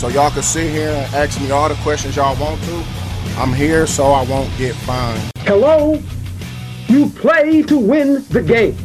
[0.00, 2.84] So y'all can sit here and ask me all the questions y'all want to.
[3.36, 5.30] I'm here so I won't get fined.
[5.40, 6.02] Hello?
[6.88, 8.78] You play to win the game.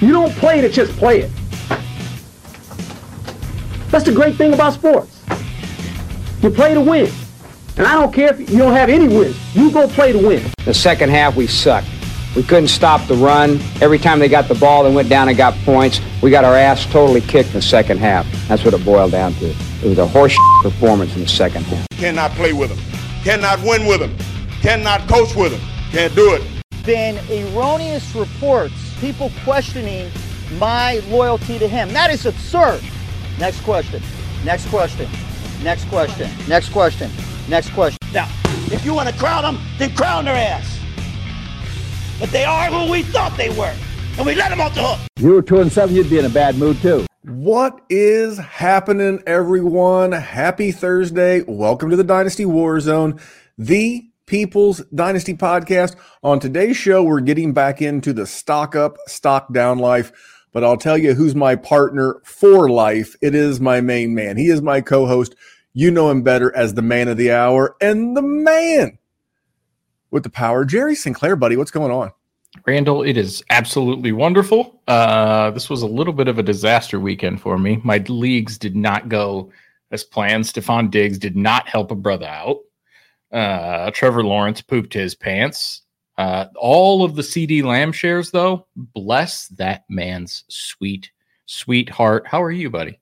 [0.00, 1.30] You don't play to just play it.
[3.88, 5.24] That's the great thing about sports.
[6.40, 7.10] You play to win.
[7.76, 9.36] And I don't care if you don't have any wins.
[9.56, 10.52] You go play to win.
[10.64, 11.88] The second half, we sucked.
[12.36, 13.58] We couldn't stop the run.
[13.80, 16.02] Every time they got the ball, they went down and got points.
[16.22, 18.26] We got our ass totally kicked in the second half.
[18.46, 19.46] That's what it boiled down to.
[19.48, 21.88] It was a horse performance in the second half.
[21.92, 22.78] Cannot play with them.
[23.24, 24.14] Cannot win with them.
[24.60, 25.60] Cannot coach with them.
[25.90, 26.42] Can't do it.
[26.84, 30.10] Been erroneous reports, people questioning
[30.58, 31.90] my loyalty to him.
[31.94, 32.82] That is absurd.
[33.38, 34.02] Next question.
[34.44, 35.08] Next question.
[35.62, 36.30] Next question.
[36.46, 37.10] Next question.
[37.48, 37.98] Next question.
[38.12, 38.28] Now,
[38.70, 40.75] if you want to crown them, then crown their ass.
[42.18, 43.74] But they are who we thought they were,
[44.16, 45.06] and we let them off the hook.
[45.16, 47.04] If you were two and seven, you'd be in a bad mood too.
[47.24, 50.12] What is happening, everyone?
[50.12, 51.42] Happy Thursday.
[51.42, 53.20] Welcome to the Dynasty War Zone,
[53.58, 55.94] the People's Dynasty podcast.
[56.22, 60.10] On today's show, we're getting back into the stock up, stock down life.
[60.54, 63.14] But I'll tell you who's my partner for life.
[63.20, 64.38] It is my main man.
[64.38, 65.34] He is my co host.
[65.74, 68.96] You know him better as the man of the hour and the man
[70.16, 70.64] with the power.
[70.64, 72.10] Jerry Sinclair, buddy, what's going on?
[72.66, 74.80] Randall, it is absolutely wonderful.
[74.88, 77.82] Uh, this was a little bit of a disaster weekend for me.
[77.84, 79.52] My leagues did not go
[79.90, 80.44] as planned.
[80.44, 82.60] Stefon Diggs did not help a brother out.
[83.30, 85.82] Uh, Trevor Lawrence pooped his pants.
[86.16, 91.10] Uh, all of the CeeDee Lamb shares, though, bless that man's sweet,
[91.44, 92.26] sweet heart.
[92.26, 92.98] How are you, buddy?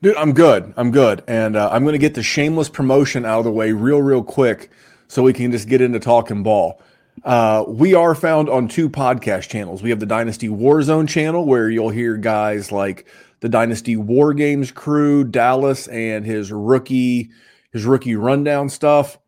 [0.00, 0.72] Dude, I'm good.
[0.78, 1.22] I'm good.
[1.28, 4.24] And uh, I'm going to get the shameless promotion out of the way real, real
[4.24, 4.70] quick
[5.12, 6.80] so we can just get into talking ball.
[7.22, 9.82] Uh, we are found on two podcast channels.
[9.82, 13.06] We have the Dynasty Warzone channel where you'll hear guys like
[13.40, 17.30] the Dynasty War Games crew, Dallas, and his rookie
[17.72, 19.18] his rookie rundown stuff.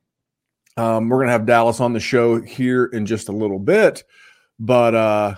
[0.78, 4.04] Um, we're gonna have Dallas on the show here in just a little bit,
[4.58, 5.34] but uh,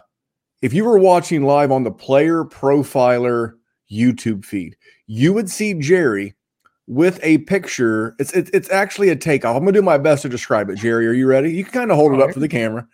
[0.62, 3.54] if you were watching live on the Player Profiler
[3.90, 4.76] YouTube feed,
[5.08, 6.35] you would see Jerry
[6.86, 8.14] with a picture.
[8.19, 9.56] It's it's, it's actually a takeoff.
[9.56, 10.76] I'm gonna do my best to describe it.
[10.76, 11.52] Jerry, are you ready?
[11.52, 12.86] You can kind of hold it up for the camera.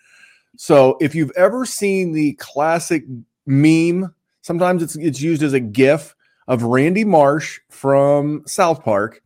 [0.57, 3.05] So if you've ever seen the classic
[3.47, 6.15] meme, sometimes it's it's used as a GIF
[6.49, 9.23] of Randy Marsh from South Park,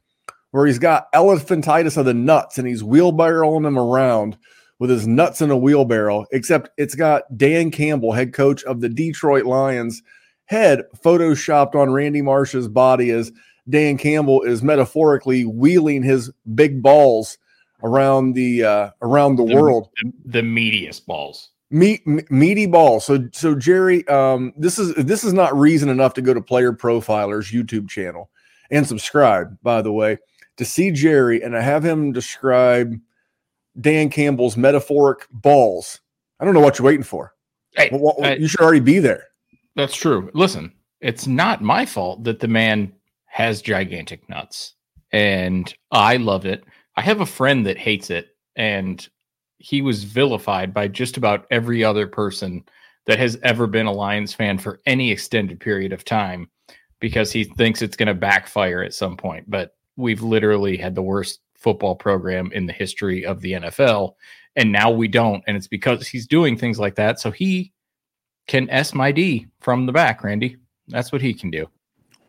[0.50, 4.37] where he's got elephantitis of the nuts and he's wheelbarrowing them around
[4.78, 6.27] with his nuts in a wheelbarrow.
[6.33, 10.03] Except it's got Dan Campbell, head coach of the Detroit Lions,
[10.44, 13.33] head photoshopped on Randy Marsh's body as
[13.69, 17.38] Dan Campbell is metaphorically wheeling his big balls
[17.82, 19.88] around the uh, around the, The- world.
[20.03, 21.50] The, the meatiest balls.
[21.71, 23.04] Meat, meaty balls.
[23.04, 26.72] So so Jerry, um, this is this is not reason enough to go to Player
[26.72, 28.31] Profiler's YouTube channel
[28.71, 29.59] and subscribe.
[29.65, 30.19] By the way,
[30.59, 32.94] to see Jerry and to have him describe
[33.81, 36.00] Dan Campbell's metaphoric balls.
[36.38, 37.34] I don't know what you're waiting for.
[37.72, 39.25] Hey, Well, well, I- you should already be there.
[39.75, 40.31] That's true.
[40.34, 42.93] Listen, it's not my fault that the man
[43.36, 44.72] has gigantic nuts
[45.12, 46.64] and I love it.
[46.97, 49.06] I have a friend that hates it and
[49.58, 52.64] he was vilified by just about every other person
[53.04, 56.48] that has ever been a Lions fan for any extended period of time
[56.98, 59.44] because he thinks it's going to backfire at some point.
[59.50, 64.14] But we've literally had the worst football program in the history of the NFL
[64.56, 67.70] and now we don't and it's because he's doing things like that so he
[68.48, 70.56] can S my D from the back, Randy.
[70.88, 71.68] That's what he can do.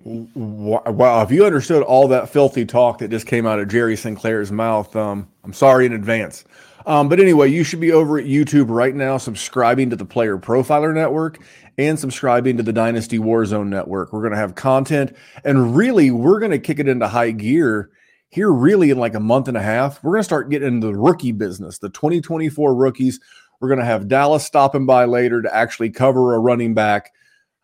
[0.04, 4.52] Wow, if you understood all that filthy talk that just came out of Jerry Sinclair's
[4.52, 6.46] mouth, um, I'm sorry in advance.
[6.86, 10.38] Um, but anyway, you should be over at YouTube right now, subscribing to the Player
[10.38, 11.40] Profiler Network
[11.78, 14.14] and subscribing to the Dynasty Warzone Network.
[14.14, 15.14] We're going to have content,
[15.44, 17.90] and really, we're going to kick it into high gear
[18.30, 20.02] here, really, in like a month and a half.
[20.02, 23.20] We're going to start getting into the rookie business, the 2024 rookies.
[23.60, 27.12] We're going to have Dallas stopping by later to actually cover a running back.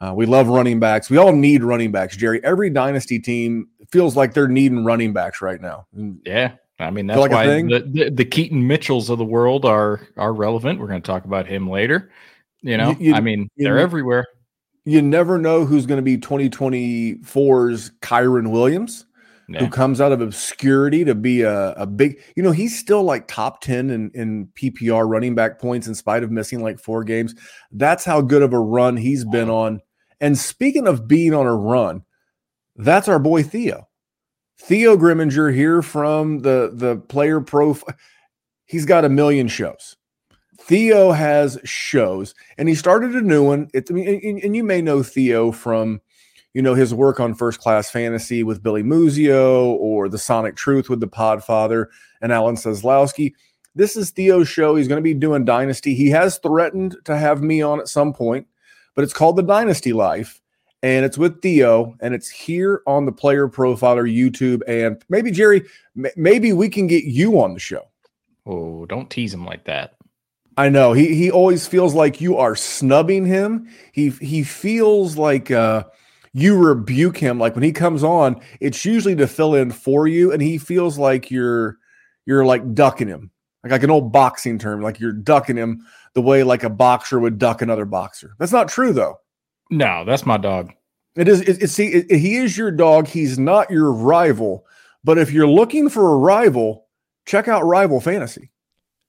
[0.03, 1.09] Uh, we love running backs.
[1.09, 2.43] We all need running backs, Jerry.
[2.43, 5.85] Every dynasty team feels like they're needing running backs right now.
[6.25, 6.55] Yeah.
[6.79, 10.33] I mean, that's like why the, the, the Keaton Mitchells of the world are are
[10.33, 10.79] relevant.
[10.81, 12.11] We're going to talk about him later.
[12.61, 14.25] You know, You- you- I mean, you- they're everywhere.
[14.83, 19.05] You never know who's going to be 2024's Kyren Williams,
[19.47, 19.59] Yeah.
[19.59, 23.27] who comes out of obscurity to be a, a big, you know, he's still like
[23.29, 27.33] top 10 in, in PPR running back points in spite of missing like four games.
[27.71, 29.79] That's how good of a run he's been on.
[30.23, 32.05] And speaking of being on a run,
[32.77, 33.89] that's our boy Theo.
[34.57, 37.93] Theo Gremminger here from the the player profile.
[38.65, 39.97] He's got a million shows.
[40.61, 43.67] Theo has shows, and he started a new one.
[43.75, 45.99] I mean, and, and you may know Theo from,
[46.53, 50.89] you know, his work on First Class Fantasy with Billy Muzio or The Sonic Truth
[50.89, 51.87] with the Podfather
[52.21, 53.33] and Alan Seslowsky.
[53.75, 54.77] This is Theo's show.
[54.77, 55.95] He's going to be doing Dynasty.
[55.95, 58.47] He has threatened to have me on at some point,
[58.95, 60.41] but it's called The Dynasty Life
[60.83, 64.61] and it's with Theo, and it's here on the Player Profiler YouTube.
[64.67, 65.63] And maybe Jerry,
[65.97, 67.87] m- maybe we can get you on the show.
[68.45, 69.95] Oh, don't tease him like that.
[70.57, 73.69] I know he he always feels like you are snubbing him.
[73.93, 75.85] He he feels like uh,
[76.33, 77.39] you rebuke him.
[77.39, 80.99] Like when he comes on, it's usually to fill in for you, and he feels
[80.99, 81.77] like you're
[82.25, 83.31] you're like ducking him,
[83.63, 87.19] like like an old boxing term, like you're ducking him the way like a boxer
[87.19, 88.35] would duck another boxer.
[88.39, 89.19] That's not true though.
[89.69, 90.73] No, that's my dog.
[91.15, 91.41] It is.
[91.41, 93.07] It, it, see, it, he is your dog.
[93.07, 94.65] He's not your rival.
[95.03, 96.87] But if you're looking for a rival,
[97.25, 98.51] check out Rival Fantasy.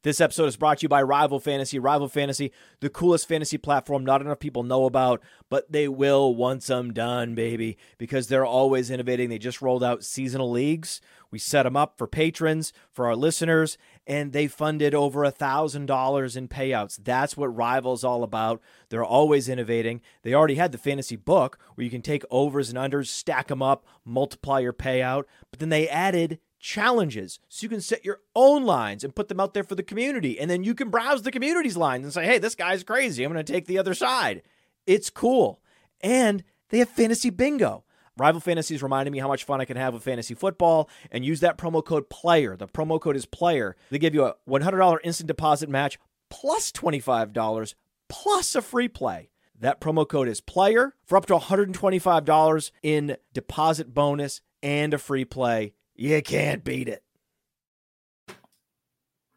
[0.03, 1.79] This episode is brought to you by Rival Fantasy.
[1.79, 6.69] Rival Fantasy, the coolest fantasy platform not enough people know about, but they will once
[6.69, 9.31] I'm done, baby, because they're always innovating.
[9.31, 11.01] They just rolled out seasonal leagues.
[11.31, 15.87] We set them up for patrons, for our listeners, and they funded over a thousand
[15.87, 16.99] dollars in payouts.
[17.03, 18.61] That's what Rival's all about.
[18.89, 20.01] They're always innovating.
[20.23, 23.63] They already had the fantasy book where you can take overs and unders, stack them
[23.63, 28.65] up, multiply your payout, but then they added challenges so you can set your own
[28.65, 31.31] lines and put them out there for the community and then you can browse the
[31.31, 34.41] community's lines and say hey this guy's crazy i'm going to take the other side
[34.87, 35.61] it's cool
[36.01, 37.84] and they have fantasy bingo
[38.17, 41.41] rival fantasies reminded me how much fun i can have with fantasy football and use
[41.41, 45.27] that promo code player the promo code is player they give you a $100 instant
[45.27, 45.99] deposit match
[46.31, 47.75] plus $25
[48.09, 49.29] plus a free play
[49.59, 55.25] that promo code is player for up to $125 in deposit bonus and a free
[55.25, 57.03] play you can't beat it.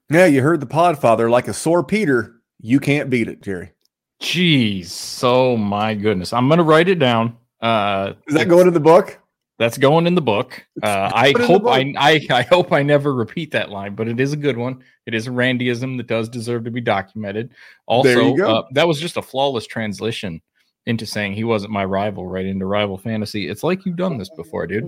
[0.10, 2.42] Yeah, you heard the Podfather like a sore Peter.
[2.60, 3.74] You can't beat it, Jerry.
[4.22, 7.38] Jeez, so my goodness, I'm gonna write it down.
[7.62, 9.20] Uh, Is that going in the book?
[9.60, 10.66] That's going in the book.
[10.84, 11.72] Uh, I Put it in the hope book.
[11.72, 14.84] I, I I hope I never repeat that line, but it is a good one.
[15.08, 17.52] It is a Randyism that does deserve to be documented.
[17.88, 18.58] Also, There you go.
[18.58, 20.40] Uh, that was just a flawless translation
[20.86, 23.50] into saying he wasn't my rival, right into rival fantasy.
[23.50, 24.86] It's like you've done this before, dude.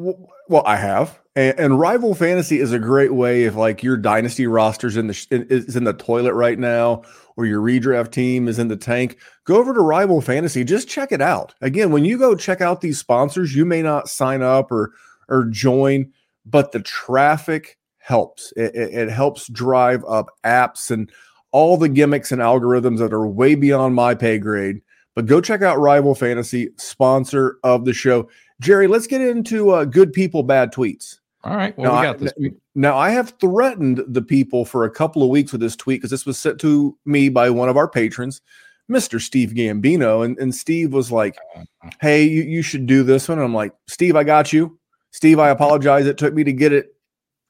[0.48, 4.48] Well, I have, and, and Rival Fantasy is a great way if like your dynasty
[4.48, 7.02] roster's in the sh- is in the toilet right now,
[7.40, 9.18] or your redraft team is in the tank.
[9.46, 11.56] Go over to Rival Fantasy, just check it out.
[11.62, 14.92] Again, when you go check out these sponsors, you may not sign up or
[15.30, 16.12] or join,
[16.46, 18.52] but the traffic helps.
[18.58, 21.10] It, it, it helps drive up apps and
[21.54, 24.82] all the gimmicks and algorithms that are way beyond my pay grade.
[25.16, 28.28] But go check out Rival Fantasy, sponsor of the show.
[28.60, 31.19] Jerry, let's get into uh, good people, bad tweets.
[31.44, 32.54] All right, what Now, we I- got this week?
[32.76, 36.12] Now, I have threatened the people for a couple of weeks with this tweet because
[36.12, 38.42] this was sent to me by one of our patrons,
[38.90, 39.22] Mr.
[39.22, 40.26] Steve Gambino.
[40.26, 41.90] And, and Steve was like, uh-huh.
[42.02, 43.38] Hey, you, you should do this one.
[43.38, 44.78] And I'm like, Steve, I got you.
[45.12, 46.06] Steve, I apologize.
[46.06, 46.94] It took me to get it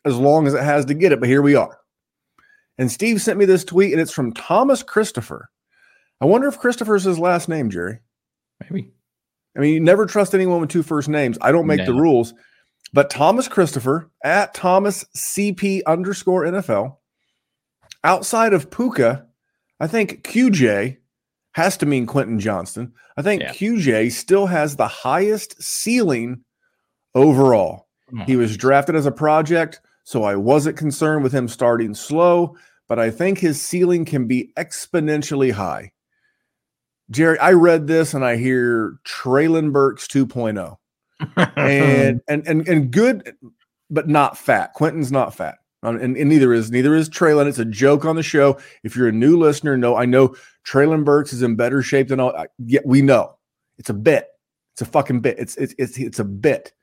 [0.05, 1.77] as long as it has to get it, but here we are.
[2.77, 5.49] And Steve sent me this tweet, and it's from Thomas Christopher.
[6.21, 7.99] I wonder if Christopher's his last name, Jerry.
[8.61, 8.91] Maybe.
[9.57, 11.37] I mean, you never trust anyone with two first names.
[11.41, 12.33] I don't make the rules.
[12.93, 16.97] But Thomas Christopher at Thomas CP underscore NFL.
[18.03, 19.25] Outside of Puka,
[19.79, 20.97] I think QJ
[21.53, 22.93] has to mean Quentin Johnston.
[23.17, 23.51] I think Yeah.
[23.53, 26.43] QJ still has the highest ceiling
[27.15, 27.87] overall.
[28.13, 28.25] On.
[28.25, 32.55] He was drafted as a project, so I wasn't concerned with him starting slow,
[32.87, 35.91] but I think his ceiling can be exponentially high.
[37.11, 40.77] Jerry, I read this and I hear Treylon Burks 2.0
[41.35, 43.35] and and and and good,
[43.89, 44.73] but not fat.
[44.73, 47.47] Quentin's not fat, Um, and, and neither is neither is Treylon.
[47.47, 48.57] It's a joke on the show.
[48.83, 50.35] If you're a new listener, no, I know
[50.67, 52.35] Treylon Burks is in better shape than all.
[52.35, 53.37] I- Yeah, we know
[53.77, 54.27] it's a bit.
[54.73, 55.37] It's a fucking bit.
[55.39, 56.73] It's it's it's it's a bit.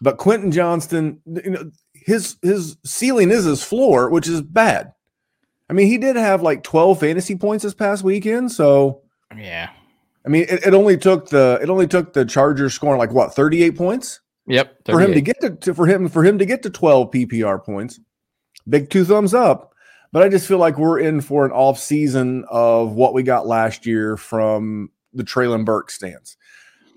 [0.00, 4.92] But Quentin Johnston, you know, his his ceiling is his floor, which is bad.
[5.70, 9.02] I mean, he did have like 12 fantasy points this past weekend, so
[9.34, 9.70] yeah.
[10.24, 13.34] I mean, it, it only took the it only took the Chargers scoring like what
[13.34, 14.84] 38 points Yep.
[14.86, 17.62] for him to get to, to- for him for him to get to 12 PPR
[17.64, 17.98] points.
[18.68, 19.72] Big two thumbs up.
[20.12, 23.46] But I just feel like we're in for an off season of what we got
[23.46, 26.36] last year from the Treylon Burke stance.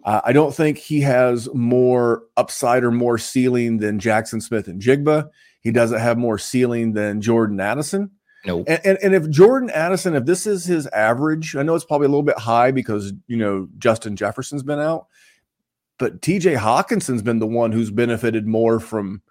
[0.03, 5.29] Uh, I don't think he has more upside or more ceiling than Jaxon Smith-Njigba.
[5.61, 8.11] He doesn't have more ceiling than Jordan Addison.
[8.45, 8.65] Nope.
[8.67, 12.05] And, and, and if Jordan Addison, if this is his average, I know it's probably
[12.05, 15.07] a little bit high because you know Justin Jefferson's been out,
[15.97, 19.21] but TJ Hockenson's been the one who's benefited more from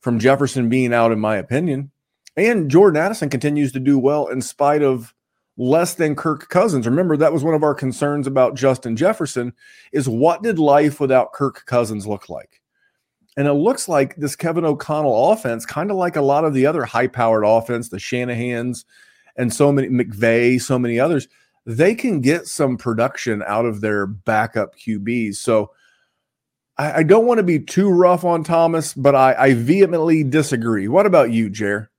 [0.00, 1.90] from Jefferson being out, in my opinion.
[2.36, 5.14] And Jordan Addison continues to do well in spite of
[5.56, 6.86] less than Kirk Cousins.
[6.86, 9.52] Remember, that was one of our concerns about Justin Jefferson
[9.92, 12.60] is what did life without Kirk Cousins look like?
[13.36, 16.66] And it looks like this Kevin O'Connell offense, kind of like a lot of the
[16.66, 18.84] other high-powered offense, the Shanahan's
[19.36, 21.26] and so many McVay, so many others,
[21.66, 25.36] they can get some production out of their backup QBs.
[25.36, 25.72] So
[26.78, 30.86] I, I don't want to be too rough on Thomas, but I, I vehemently disagree.
[30.86, 31.90] What about you, Jer?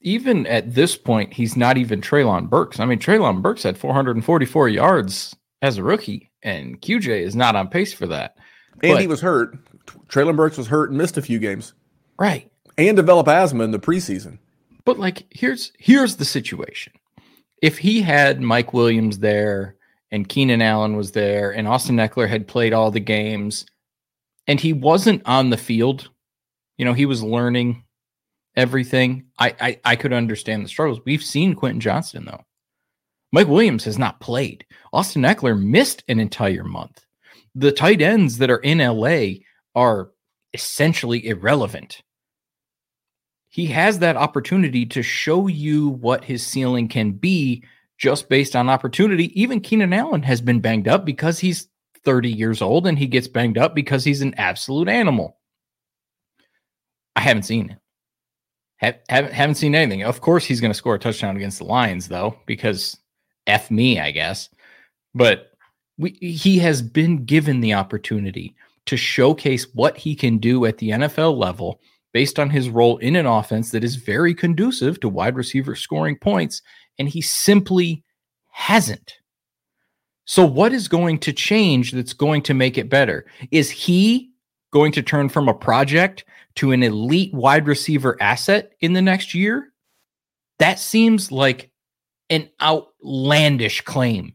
[0.00, 2.80] even at this point, he's not even Treylon Burks.
[2.80, 7.68] I mean, Treylon Burks had 444 yards as a rookie, and QJ is not on
[7.68, 8.36] pace for that.
[8.82, 9.58] And but, he was hurt.
[10.08, 11.74] Treylon Burks was hurt and missed a few games.
[12.18, 12.50] Right.
[12.78, 14.38] And develop asthma in the preseason.
[14.84, 16.92] But like here's here's the situation.
[17.62, 19.76] If he had Mike Williams there
[20.10, 23.66] and Keenan Allen was there and Austin Ekeler had played all the games
[24.46, 26.10] and he wasn't on the field,
[26.78, 27.84] you know, he was learning
[28.56, 31.00] everything, I, I, I could understand the struggles.
[31.04, 32.44] We've seen Quentin Johnston though.
[33.32, 34.64] Mike Williams has not played.
[34.92, 37.04] Austin Ekeler missed an entire month.
[37.54, 39.40] The tight ends that are in LA
[39.74, 40.10] are
[40.52, 42.02] essentially irrelevant.
[43.48, 47.64] He has that opportunity to show you what his ceiling can be
[47.98, 49.40] just based on opportunity.
[49.40, 51.68] Even Keenan Allen has been banged up because he's
[52.04, 55.36] 30 years old and he gets banged up because he's an absolute animal.
[57.16, 57.78] I haven't seen it.
[58.78, 60.04] Have, haven't haven't seen anything.
[60.04, 62.96] Of course, he's going to score a touchdown against the Lions, though, because
[63.46, 64.48] f me, I guess.
[65.14, 65.50] But
[65.98, 68.56] we, he has been given the opportunity
[68.86, 71.80] to showcase what he can do at the NFL level
[72.12, 76.16] based on his role in an offense that is very conducive to wide receiver scoring
[76.16, 76.60] points,
[76.98, 78.02] and he simply
[78.48, 79.14] hasn't.
[80.24, 83.26] So, what is going to change that's going to make it better?
[83.50, 84.30] Is he
[84.70, 86.24] going to turn from a project
[86.56, 89.72] to an elite wide receiver asset in the next year,
[90.58, 91.70] that seems like
[92.28, 94.34] an outlandish claim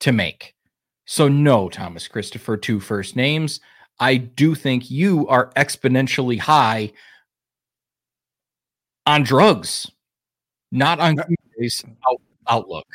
[0.00, 0.54] to make.
[1.06, 3.60] So, no, Thomas Christopher, two first names.
[4.00, 6.92] I do think you are exponentially high
[9.06, 9.90] on drugs,
[10.72, 12.86] not on out, outlook.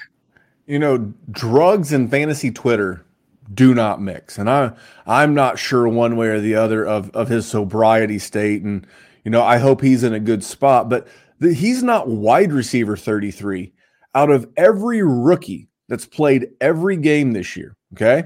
[0.66, 3.06] You know, drugs and fantasy Twitter
[3.54, 4.38] do not mix.
[4.38, 4.72] And I
[5.08, 8.64] I'm not sure one way or the other of of his sobriety state.
[8.64, 8.86] And
[9.24, 10.90] you know, I hope he's in a good spot.
[10.90, 11.08] But
[11.40, 13.74] the, he's not wide receiver 33
[14.16, 17.76] out of every rookie that's played every game this year.
[17.94, 18.24] Okay.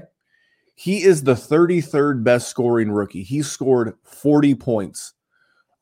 [0.74, 3.22] He is the 33rd best scoring rookie.
[3.22, 5.14] He scored 40 points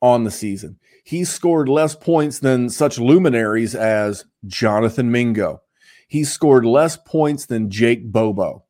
[0.00, 0.78] on the season.
[1.04, 5.62] He scored less points than such luminaries as Jonathan Mingo.
[6.08, 8.64] He scored less points than Jake Bobo.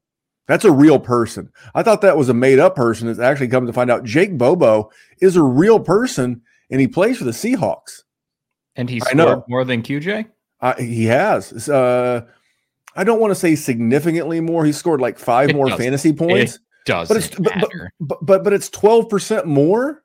[0.46, 1.50] That's a real person.
[1.74, 3.08] I thought that was a made up person.
[3.08, 4.90] It's actually come to find out Jake Bobo
[5.20, 8.02] is a real person and he plays for the Seahawks.
[8.76, 10.28] And he scored more than QJ?
[10.60, 11.68] Uh, he has.
[11.68, 12.26] Uh,
[12.94, 14.64] I don't want to say significantly more.
[14.64, 16.56] He scored like five it more fantasy points.
[16.56, 17.52] It does but it's but,
[18.00, 20.02] but, but, but it's 12% more.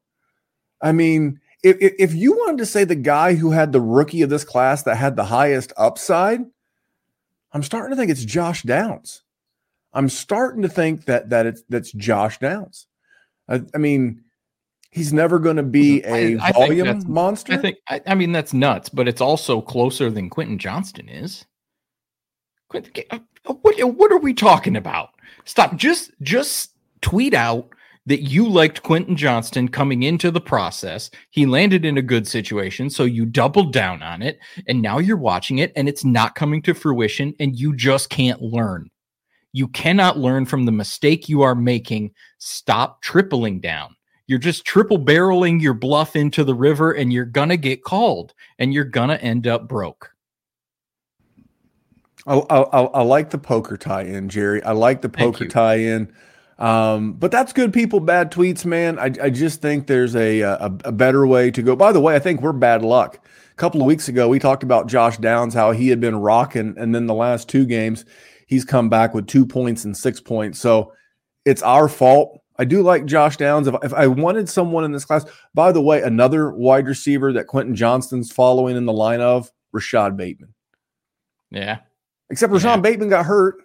[0.81, 4.29] I mean, if, if you wanted to say the guy who had the rookie of
[4.29, 6.41] this class that had the highest upside,
[7.51, 9.23] I'm starting to think it's Josh Downs.
[9.93, 12.87] I'm starting to think that that it's that's Josh Downs.
[13.49, 14.23] I, I mean,
[14.91, 17.53] he's never going to be a I, I volume monster.
[17.53, 17.77] I think.
[17.87, 21.45] I, I, mean, that's nuts, but it's also closer than Quentin Johnston is.
[22.73, 23.19] Uh,
[23.61, 25.09] what what are we talking about?
[25.45, 25.75] Stop.
[25.75, 26.71] Just just
[27.01, 27.69] tweet out
[28.05, 31.09] that you liked Quentin Johnston coming into the process.
[31.29, 35.17] He landed in a good situation, so you doubled down on it, and now you're
[35.17, 38.89] watching it, and it's not coming to fruition, and you just can't learn.
[39.51, 42.11] You cannot learn from the mistake you are making.
[42.37, 43.95] Stop tripling down.
[44.27, 48.73] You're just triple barreling your bluff into the river and you're to get called and
[48.73, 50.13] you're to end up broke.
[52.27, 54.61] I, I, I, like the poker tie in, Jerry.
[54.61, 56.11] I like the poker tie in.
[56.59, 58.99] Um, but that's good people, bad tweets, man.
[58.99, 61.75] I, I just think there's a, a, a better way to go.
[61.75, 63.25] By the way, I think we're bad luck.
[63.51, 66.75] A couple of weeks ago, we talked about Josh Downs, how he had been rocking,
[66.77, 68.05] and then the last two games,
[68.47, 70.59] He's come back with two points and six points.
[70.59, 70.93] So
[71.45, 72.41] it's our fault.
[72.57, 73.67] I do like Josh Downs.
[73.67, 77.47] If, if I wanted someone in this class, by the way, another wide receiver that
[77.47, 80.53] Quentin Johnston's following in the line of, Rashod Bateman.
[81.51, 81.79] Yeah.
[82.29, 82.81] Except Rashod yeah.
[82.81, 83.55] Bateman got hurt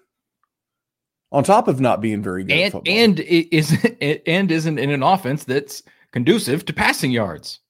[1.33, 2.75] on top of not being very good.
[2.75, 3.77] And, and is
[4.27, 7.61] and isn't in an offense that's conducive to passing yards.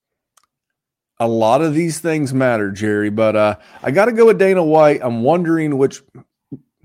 [1.20, 4.64] A lot of these things matter, Jerry, but uh, I got to go with Dana
[4.64, 5.00] White.
[5.02, 6.02] I'm wondering which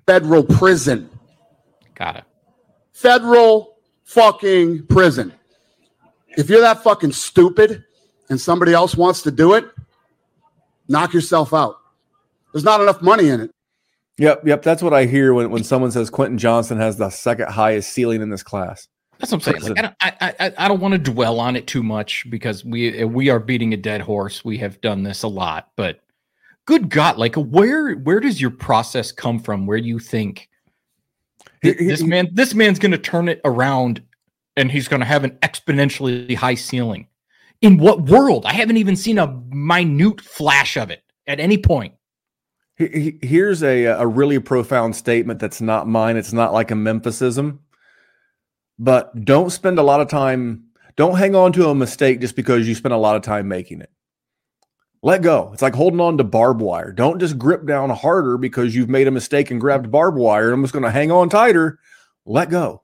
[0.05, 1.09] federal prison.
[1.95, 2.23] Got it.
[2.93, 5.33] Federal fucking prison.
[6.37, 7.83] If you're that fucking stupid
[8.29, 9.65] and somebody else wants to do it,
[10.87, 11.77] knock yourself out.
[12.53, 13.51] There's not enough money in it.
[14.17, 14.63] Yep, yep.
[14.63, 18.21] That's what I hear when, when someone says Quentin Johnson has the second highest ceiling
[18.21, 18.87] in this class.
[19.19, 19.75] That's what I'm saying.
[19.75, 22.63] Like, I don't, I, I, I don't want to dwell on it too much because
[22.63, 24.45] we we are beating a dead horse.
[24.45, 26.01] We have done this a lot, but
[26.65, 29.65] good God, like where where does your process come from?
[29.65, 30.49] Where do you think
[31.63, 34.03] this man this man's going to turn it around
[34.55, 37.07] and he's going to have an exponentially high ceiling?
[37.61, 38.45] In what world?
[38.45, 41.95] I haven't even seen a minute flash of it at any point.
[42.77, 46.15] Here's a a really profound statement that's not mine.
[46.15, 47.59] It's not like a Memphisism.
[48.79, 50.67] But don't spend a lot of time
[50.97, 53.81] don't hang on to a mistake just because you spent a lot of time making
[53.81, 53.91] it.
[55.03, 55.51] Let go.
[55.53, 56.91] It's like holding on to barbed wire.
[56.91, 60.63] Don't just grip down harder because you've made a mistake and grabbed barbed wire i'm
[60.63, 61.79] just going to hang on tighter.
[62.25, 62.81] Let go.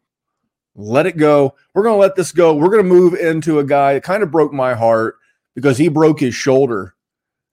[0.76, 1.56] Let it go.
[1.74, 2.54] We're going to let this go.
[2.54, 5.16] We're going to move into a guy that kind of broke my heart
[5.56, 6.96] because he broke his shoulder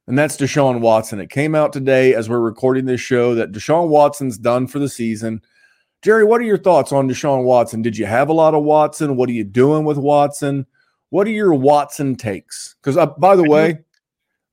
[0.06, 3.88] and that's deshaun watson it came out today as we're recording this show that deshaun
[3.88, 5.40] watson's done for the season
[6.02, 7.82] Jerry, what are your thoughts on Deshaun Watson?
[7.82, 9.16] Did you have a lot of Watson?
[9.16, 10.66] What are you doing with Watson?
[11.10, 12.74] What are your Watson takes?
[12.80, 13.80] Because, uh, by the way,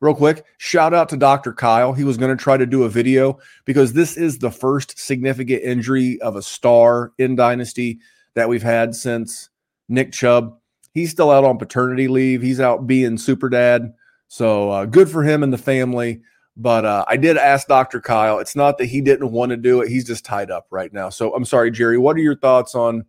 [0.02, 1.54] real quick, shout out to Dr.
[1.54, 1.94] Kyle.
[1.94, 5.64] He was going to try to do a video because this is the first significant
[5.64, 8.00] injury of a star in Dynasty
[8.34, 9.50] that we've had since
[9.88, 10.58] Nick Chubb.
[10.94, 12.42] He's still out on paternity leave.
[12.42, 13.94] He's out being super dad.
[14.28, 16.22] So uh, good for him and the family.
[16.56, 18.02] But uh, I did ask Dr.
[18.02, 18.40] Kyle.
[18.40, 21.10] It's not that he didn't want to do it; he's just tied up right now.
[21.10, 22.00] So I'm sorry, Jerry.
[22.00, 23.06] What are your thoughts on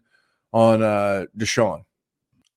[0.52, 1.84] on uh, Deshaun?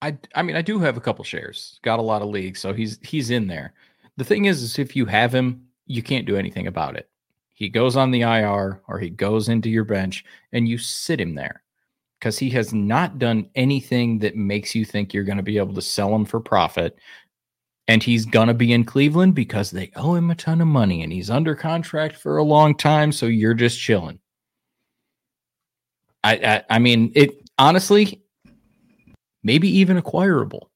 [0.02, 1.80] I I mean, I do have a couple shares.
[1.82, 3.72] Got a lot of leagues, so he's he's in there.
[4.18, 7.08] The thing is, is if you have him, you can't do anything about it.
[7.54, 11.34] He goes on the IR or he goes into your bench, and you sit him
[11.34, 11.62] there
[12.18, 15.74] because he has not done anything that makes you think you're going to be able
[15.74, 16.96] to sell him for profit
[17.88, 21.12] and he's gonna be in Cleveland because they owe him a ton of money and
[21.12, 23.12] he's under contract for a long time.
[23.12, 24.18] So you're just chilling.
[26.24, 28.22] I I, I mean it honestly,
[29.42, 30.70] maybe even acquirable.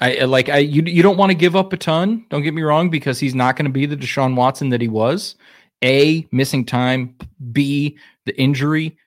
[0.00, 2.26] I like I you you don't want to give up a ton.
[2.28, 4.88] Don't get me wrong because he's not going to be the Deshaun Watson that he
[4.88, 5.36] was.
[5.84, 7.14] A missing time.
[7.52, 8.98] B the injury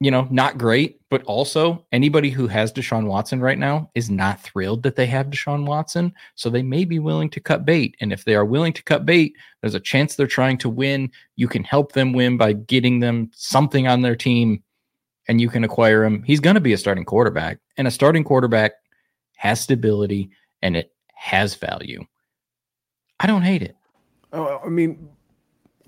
[0.00, 4.40] you know, not great, but also anybody who has Deshaun Watson right now is not
[4.40, 6.12] thrilled that they have Deshaun Watson.
[6.34, 7.96] So they may be willing to cut bait.
[8.00, 11.10] And if they are willing to cut bait, there's a chance they're trying to win.
[11.36, 14.62] You can help them win by getting them something on their team
[15.28, 16.22] and you can acquire him.
[16.22, 18.72] He's going to be a starting quarterback, and a starting quarterback
[19.36, 20.30] has stability
[20.62, 22.04] and it has value.
[23.20, 23.76] I don't hate it.
[24.32, 25.08] Oh, I mean,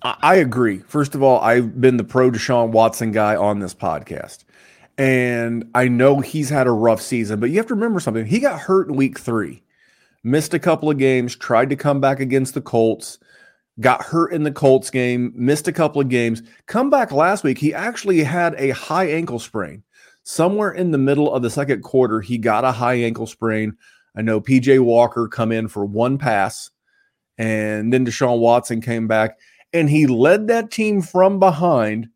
[0.02, 0.78] I agree.
[0.78, 4.44] First of all, I've been the pro Deshaun Watson guy on this podcast.
[4.96, 8.26] And I know he's had a rough season, but you have to remember something.
[8.26, 9.62] He got hurt in week three,
[10.24, 13.18] missed a couple of games, tried to come back against the Colts,
[13.80, 16.42] got hurt in the Colts game, missed a couple of games.
[16.66, 19.84] Come back last week, he actually had a high ankle sprain.
[20.24, 23.76] Somewhere in the middle of the second quarter, he got a high ankle sprain.
[24.16, 26.70] I know PJ Walker come in for one pass,
[27.36, 29.38] and then Deshaun Watson came back
[29.72, 32.08] and he led that team from behind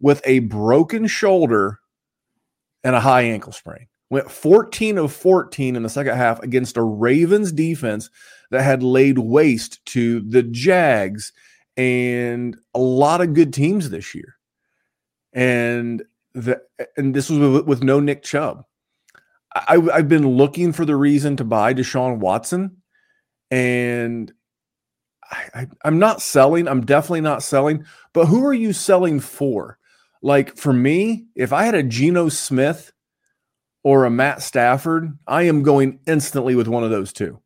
[0.00, 1.78] with a broken shoulder
[2.84, 3.86] and a high ankle sprain.
[4.10, 8.10] Went 14 of 14 in the second half against a Ravens defense
[8.50, 11.32] that had laid waste to the Jags
[11.76, 14.36] and a lot of good teams this year.
[15.32, 16.62] And the
[16.96, 18.64] and this was with, with no Nick Chubb.
[19.54, 22.82] I, I've been looking for the reason to buy Deshaun Watson,
[23.50, 24.32] and
[25.30, 26.68] I, am not selling.
[26.68, 27.84] I'm definitely not selling.
[28.12, 29.78] But who are you selling for?
[30.22, 32.92] Like for me, if I had a Geno Smith
[33.82, 37.40] or a Matt Stafford, I am going instantly with one of those two.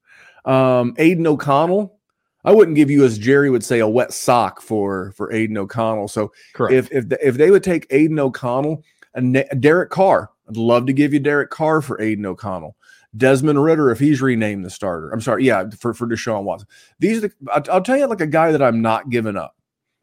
[0.45, 1.99] Um, Aidan O'Connell,
[2.45, 6.09] I wouldn't give you, as Jerry would say, a wet sock for for Aidan O'Connell.
[6.09, 6.73] So Correct.
[6.73, 8.83] if if the, if they would take Aidan O'Connell
[9.15, 12.77] and Derek Carr, I'd love to give you Derek Carr for Aiden O'Connell.
[13.17, 15.11] Desmond Ridder, if he's renamed the starter.
[15.11, 16.69] I'm sorry, yeah, for for Deshaun Watson.
[16.99, 17.33] These are the,
[17.71, 19.57] I'll, tell you like a guy that I'm not giving up,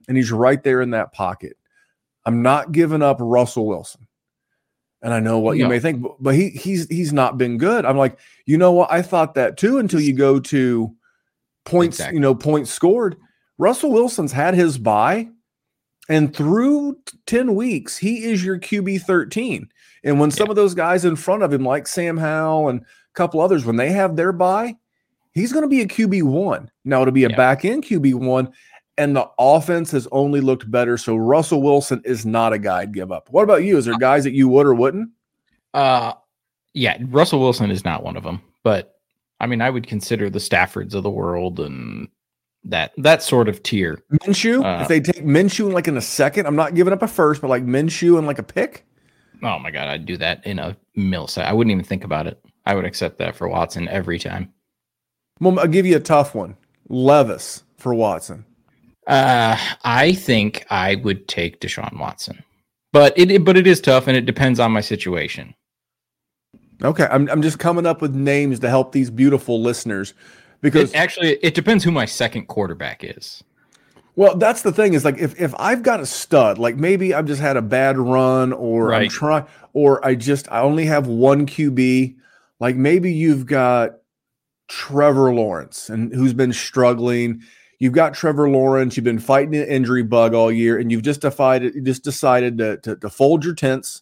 [0.08, 1.58] and he's right there in that pocket.
[2.26, 4.08] I'm not giving up Russell Wilson.
[5.02, 5.64] And I know what no.
[5.64, 7.86] you may think, but, but he he's he's not been good.
[7.86, 8.92] I'm like, you know what?
[8.92, 10.94] I thought that too until you go to
[11.66, 12.16] points, exactly.
[12.16, 13.16] you know, points scored.
[13.58, 15.30] Russell Wilson's had his bye,
[16.10, 19.70] and through 10 weeks, he is your QB 13.
[20.08, 22.86] And when some of those guys in front of him, like Sam Howell and a
[23.14, 24.78] couple others, when they have their bye,
[25.34, 26.72] he's going to be a QB one.
[26.86, 27.36] Now it'll be a yeah.
[27.36, 28.54] back end QB one,
[28.98, 30.98] and the offense has only looked better.
[30.98, 33.28] So Russell Wilson is not a guy I'd give up.
[33.32, 33.78] What about you?
[33.78, 35.10] Is there uh, guys that you would or wouldn't?
[35.74, 36.14] Uh,
[36.74, 38.42] yeah, Russell Wilson is not one of them.
[38.64, 38.98] But
[39.42, 42.08] I mean, I would consider the Staffords of the world and
[42.64, 44.02] that that sort of tier.
[44.24, 47.02] Minshew, Uh, if they take Minshew in like in a second, I'm not giving up
[47.02, 48.86] a first, but like Minshew and like a pick.
[49.44, 51.46] Oh my god, I'd do that in a millisecond.
[51.46, 52.40] I wouldn't even think about it.
[52.66, 54.52] I would accept that for Watson every time.
[55.40, 56.58] Well, I'll give you a tough one.
[56.90, 58.46] Levis for Watson.
[59.06, 62.44] Uh, I think I would take Deshaun Watson,
[62.92, 65.54] but it, it- but it is tough, and it depends on my situation.
[66.84, 70.14] Okay, I'm I'm just coming up with names to help these beautiful listeners
[70.62, 73.44] because It, actually, it depends who my second quarterback is.
[74.18, 77.28] Well, that's the thing is like if, if I've got a stud, like maybe I've
[77.28, 81.46] just had a bad run or I'm trying or I just I only have one
[81.46, 82.16] QB,
[82.60, 83.92] like maybe you've got
[84.68, 87.44] Trevor Lawrence and who's been struggling.
[87.78, 91.22] You've got Trevor Lawrence, you've been fighting an injury bug all year, and you've just
[91.22, 94.02] decided just decided to, to, to fold your tents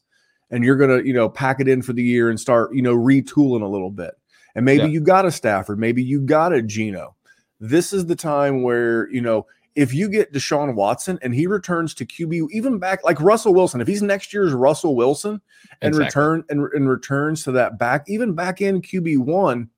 [0.50, 2.96] and you're gonna, you know, pack it in for the year and start, you know,
[2.96, 4.14] retooling a little bit.
[4.56, 4.90] And maybe Yeah.
[4.92, 7.16] you got a Stafford, maybe you got a Geno.
[7.60, 9.46] This is the time where, you know,
[9.76, 13.82] if you get Deshaun Watson and he returns to QB, even back like Russell Wilson,
[13.82, 15.42] if he's next year's Russell Wilson
[15.82, 16.06] and Exactly.
[16.06, 19.70] return and, and returns to that back, even back in QB one,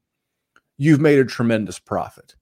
[0.78, 2.36] you've made a tremendous profit.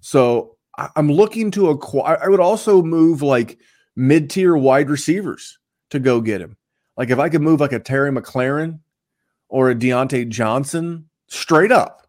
[0.00, 2.18] So I- I'm looking to acquire.
[2.22, 3.58] I would also move like
[3.96, 5.58] mid tier wide receivers
[5.90, 6.56] to go get him.
[6.96, 8.80] Like if I could move like a Terry McLaurin
[9.48, 12.06] or a Diontae Johnson straight up,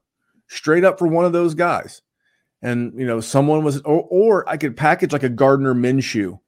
[0.48, 2.02] straight up for one of those guys.
[2.62, 6.40] And you know, someone was, or, or I could package like a Gardner Minshew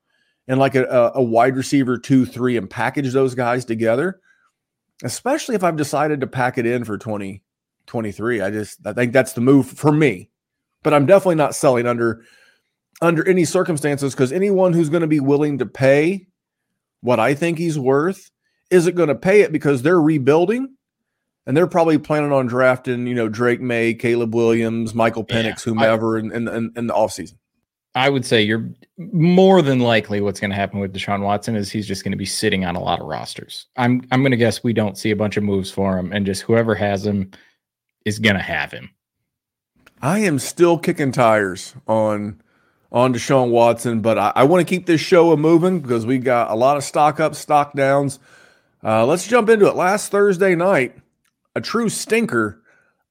[0.47, 4.19] and like a, a, wide receiver two, three, and package those guys together.
[5.03, 8.41] Especially if I've decided to pack it in for 2023.
[8.41, 10.29] I just I think that's the move for me.
[10.83, 12.23] But I'm definitely not selling under
[13.01, 16.27] under any circumstances because anyone who's going to be willing to pay
[17.01, 18.31] what I think he's worth
[18.71, 20.76] isn't going to pay it because they're rebuilding
[21.47, 25.63] and they're probably planning on drafting, you know, Drake Maye, Caleb Williams, Michael Yeah, Penix,
[25.63, 27.35] whomever in, in, in, in the offseason.
[27.95, 31.71] I would say you're more than likely what's going to happen with Deshaun Watson is
[31.71, 33.65] he's just going to be sitting on a lot of rosters.
[33.77, 36.25] I'm I'm going to guess we don't see a bunch of moves for him, and
[36.25, 37.31] just whoever has him
[38.05, 38.91] is going to have him.
[40.01, 42.39] I am still kicking tires on
[42.91, 46.19] on Deshaun Watson, but I, I want to keep this show a moving because we
[46.19, 48.19] got a lot of stock ups, stock downs.
[48.83, 49.75] Uh, let's jump into it.
[49.75, 50.95] Last Thursday night,
[51.57, 52.61] a true stinker,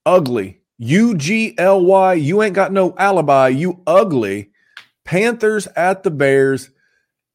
[0.07, 0.61] ugly.
[0.79, 2.15] U G L Y.
[2.15, 3.49] You ain't got no alibi.
[3.49, 4.53] You ugly.
[5.05, 6.71] Panthers at the Bears.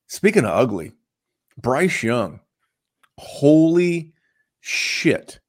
[0.08, 0.94] Speaking of ugly,
[1.58, 2.40] Bryce Young.
[3.18, 4.14] Holy
[4.62, 5.40] shit.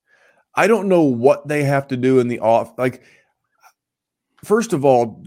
[0.54, 2.76] I don't know what they have to do in the off.
[2.76, 3.02] Like,
[4.44, 5.24] first of all,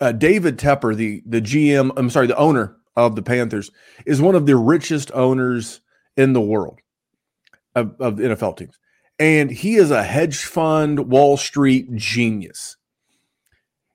[0.00, 3.70] uh, David Tepper, the the GM, I'm sorry, the owner of the Panthers,
[4.04, 5.80] is one of the richest owners
[6.16, 6.78] in the world
[7.74, 8.78] of, of NFL teams,
[9.18, 12.76] and he is a hedge fund Wall Street genius.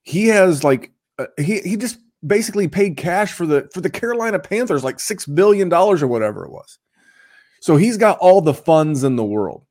[0.03, 4.39] He has like uh, he he just basically paid cash for the for the Carolina
[4.39, 6.79] Panthers like six billion dollars or whatever it was.
[7.62, 9.65] So he's got all the funds in the world.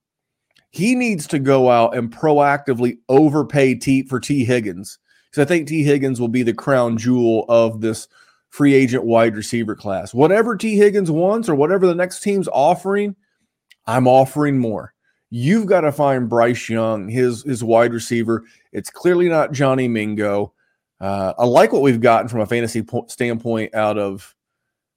[0.70, 4.98] He needs to go out and proactively overpay T for Tee Higgins
[5.30, 8.06] because I think Tee Higgins will be the crown jewel of this
[8.50, 10.14] free agent wide receiver class.
[10.14, 13.16] Whatever Tee Higgins wants or whatever the next team's offering,
[13.86, 14.94] I'm offering more.
[15.30, 18.44] You've got to find Bryce Young, his his wide receiver.
[18.72, 20.52] It's clearly not Johnny Mingo.
[21.00, 24.34] Uh, I like what we've gotten from a fantasy po- standpoint out of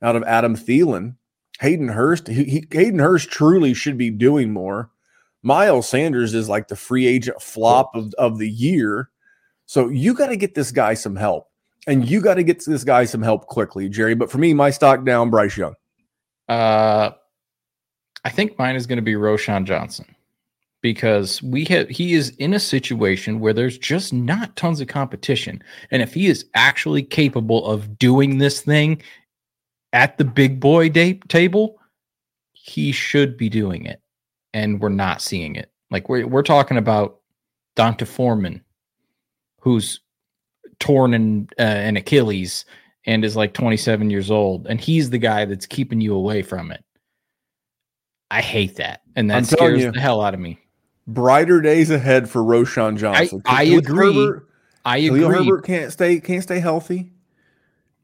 [0.01, 1.15] out of Adam Thielen.
[1.59, 4.89] Hayden Hurst, he, he, Hayden Hurst truly should be doing more.
[5.43, 9.09] Miles Sanders is like the free agent flop of, of the year.
[9.65, 11.47] So you got to get this guy some help.
[11.85, 14.15] And you got to get this guy some help quickly, Jerry.
[14.15, 15.75] But for me, my stock down, Bryce Young.
[16.47, 17.11] Uh,
[18.23, 20.12] I think mine is going to be Roschon Johnson
[20.83, 25.63] because we have he is in a situation where there's just not tons of competition,
[25.89, 29.01] and if he is actually capable of doing this thing
[29.93, 31.79] at the big boy day table,
[32.51, 34.01] he should be doing it,
[34.53, 35.71] and we're not seeing it.
[35.89, 37.21] Like we're we're talking about
[37.75, 38.61] D'Onta Foreman,
[39.61, 40.01] who's
[40.79, 42.65] torn in, uh, an Achilles
[43.05, 46.71] and is like 27 years old, and he's the guy that's keeping you away from
[46.71, 46.83] it.
[48.29, 49.91] I hate that, and that scares you.
[49.91, 50.59] the hell out of me.
[51.07, 53.41] Brighter days ahead for Roschon Johnson.
[53.45, 54.13] I Khalil agree.
[54.13, 54.47] Herbert-
[54.85, 55.37] I Khalil agree.
[55.37, 57.11] Herbert can't stay can't stay healthy.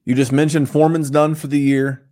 [0.05, 2.05] You just mentioned Foreman's done for the year.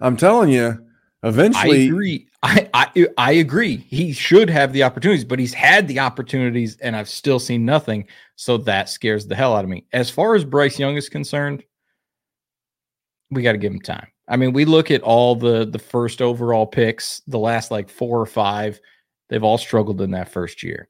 [0.00, 0.84] I'm telling you,
[1.22, 2.28] I eventually agree.
[2.42, 3.76] I, I I agree.
[3.76, 8.06] He should have the opportunities, but he's had the opportunities, and I've still seen nothing.
[8.36, 9.86] So that scares the hell out of me.
[9.92, 11.64] As far as Bryce Young is concerned,
[13.30, 14.06] we got to give him time.
[14.28, 18.20] I mean, we look at all the the first overall picks, the last like four
[18.20, 18.78] or five,
[19.28, 20.88] they've all struggled in that first year.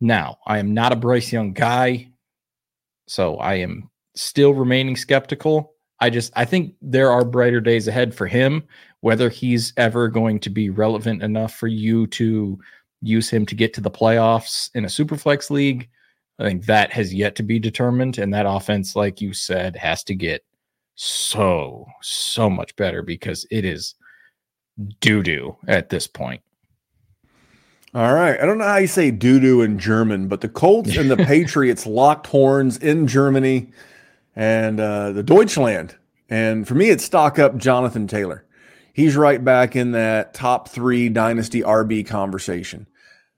[0.00, 2.10] Now, I am not a Bryce Young guy,
[3.06, 5.74] so I am still remaining skeptical.
[6.00, 8.62] I just I think there are brighter days ahead for him.
[9.00, 12.58] Whether he's ever going to be relevant enough for you to
[13.02, 15.88] use him to get to the playoffs in a superflex league,
[16.38, 18.18] I think that has yet to be determined.
[18.18, 20.44] And that offense, like you said, has to get
[20.94, 23.94] so so much better because it is
[25.00, 26.42] doo doo at this point.
[27.92, 28.40] All right.
[28.40, 31.16] I don't know how you say doo doo in German, but the Colts and the
[31.26, 33.72] Patriots locked horns in Germany
[34.36, 35.96] and uh, the Deutschland.
[36.28, 38.46] And for me, it's stock up Jonathan Taylor.
[38.92, 42.86] He's right back in that top three dynasty RB conversation.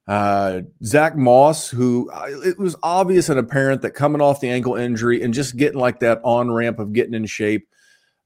[0.06, 4.74] Uh, Zack Moss, who uh, it was obvious and apparent that coming off the ankle
[4.74, 7.68] injury and just getting like that on ramp of getting in shape,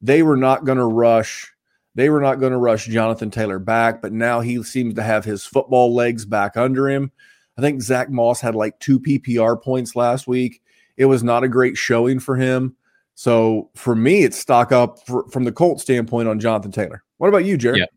[0.00, 1.52] they were not going to rush.
[1.96, 5.24] They were not going to rush Jonathan Taylor back, but now he seems to have
[5.24, 7.10] his football legs back under him.
[7.56, 10.62] I think Zack Moss had like two PPR points last week.
[10.98, 12.76] It was not a great showing for him.
[13.14, 17.02] So for me, it's stock up for, from the Colt standpoint on Jonathan Taylor.
[17.16, 17.78] What about you, Jared?
[17.78, 17.90] Yep.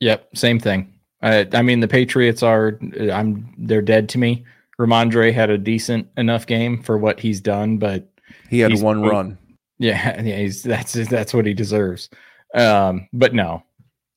[0.00, 0.36] Yep.
[0.36, 0.92] Same thing.
[1.22, 2.78] I, I mean, the Patriots are,
[3.10, 4.44] I'm, they're dead to me.
[4.78, 8.06] Rhamondre had a decent enough game for what he's done, but
[8.50, 9.38] he had one run.
[9.78, 12.10] Yeah, yeah, he's that's that's what he deserves.
[12.54, 13.62] Um, but no,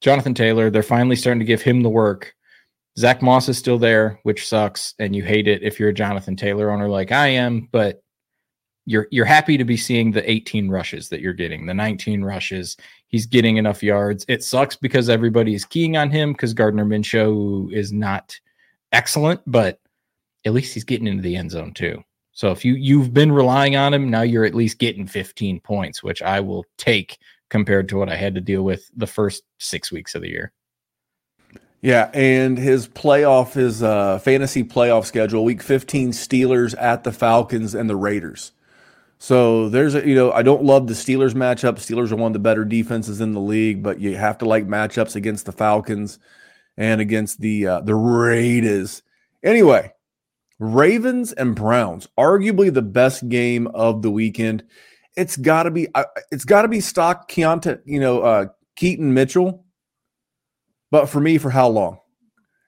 [0.01, 2.33] Jonathan Taylor, they're finally starting to give him the work.
[2.97, 6.35] Zack Moss is still there, which sucks, and you hate it if you're a Jonathan
[6.35, 7.69] Taylor owner like I am.
[7.71, 8.03] But
[8.85, 12.75] you're you're happy to be seeing the 18 rushes that you're getting, the 19 rushes.
[13.07, 14.25] He's getting enough yards.
[14.27, 18.37] It sucks because everybody is keying on him because Gardner Minshew is not
[18.91, 19.79] excellent, but
[20.45, 22.03] at least he's getting into the end zone too.
[22.31, 26.01] So if you you've been relying on him, now you're at least getting 15 points,
[26.01, 29.91] which I will take compared to what I had to deal with the first six
[29.91, 30.51] weeks of the year.
[31.81, 37.73] Yeah, and his playoff, his uh, fantasy playoff schedule, week 15, Steelers at the Falcons
[37.73, 38.51] and the Raiders.
[39.17, 41.75] So there's a, you know, I don't love the Steelers matchup.
[41.75, 44.67] Steelers are one of the better defenses in the league, but you have to like
[44.67, 46.19] matchups against the Falcons
[46.77, 49.03] and against the uh, the Raiders.
[49.43, 49.91] Anyway,
[50.57, 54.63] Ravens and Browns, arguably the best game of the weekend.
[55.19, 59.13] It's got to be uh, it's got to be stock Keonta, you know, uh, Keaton
[59.13, 59.65] Mitchell.
[60.91, 61.99] But for me, for how long?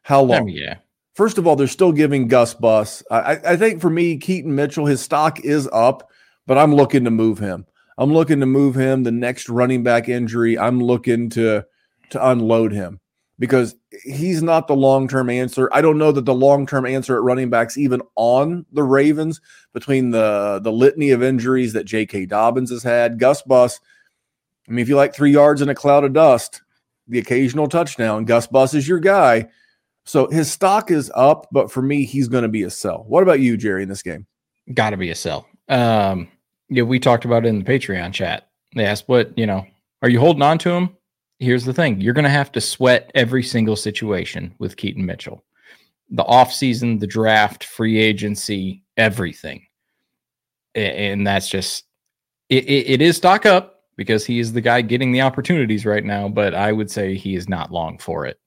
[0.04, 0.48] How long?
[0.48, 0.78] yeah.
[1.16, 3.04] First of all, they're still giving Gus Bus.
[3.12, 6.10] I, I think for me, Keaton Mitchell, his stock is up
[6.48, 7.66] but I'm looking to move him.
[7.98, 9.04] I'm looking to move him.
[9.04, 11.66] The next running back injury, I'm looking to
[12.10, 13.00] to unload him
[13.42, 15.68] because he's not the long term answer.
[15.74, 19.42] I don't know that the long term answer at running backs even on the Ravens
[19.74, 22.28] between the the litany of injuries that J.K.
[22.28, 23.80] Dobbins has had, Gus Bus.
[24.70, 26.62] I mean, if you like three yards in a cloud of dust,
[27.08, 29.50] the occasional touchdown, Gus Bus is your guy.
[30.06, 33.06] So his stock is up, but for me, he's going to be a sell.
[33.08, 34.28] What about you, Jerry, in this game?
[34.72, 35.48] Got to be a sell.
[35.68, 36.28] Um,
[36.70, 38.50] yeah, we talked about it in the Patreon chat.
[38.76, 39.66] They asked, "What you know?
[40.04, 40.96] Are you holding on to him?"
[41.42, 45.44] Here's the thing: you're going to have to sweat every single situation with Keaton Mitchell,
[46.12, 49.66] the offseason, the draft, free agency, everything,
[50.76, 51.86] and that's just
[52.50, 56.06] it, it, it is stock up because he is the guy getting the opportunities right
[56.06, 56.30] now.
[56.30, 58.40] But I would say he is not long for it.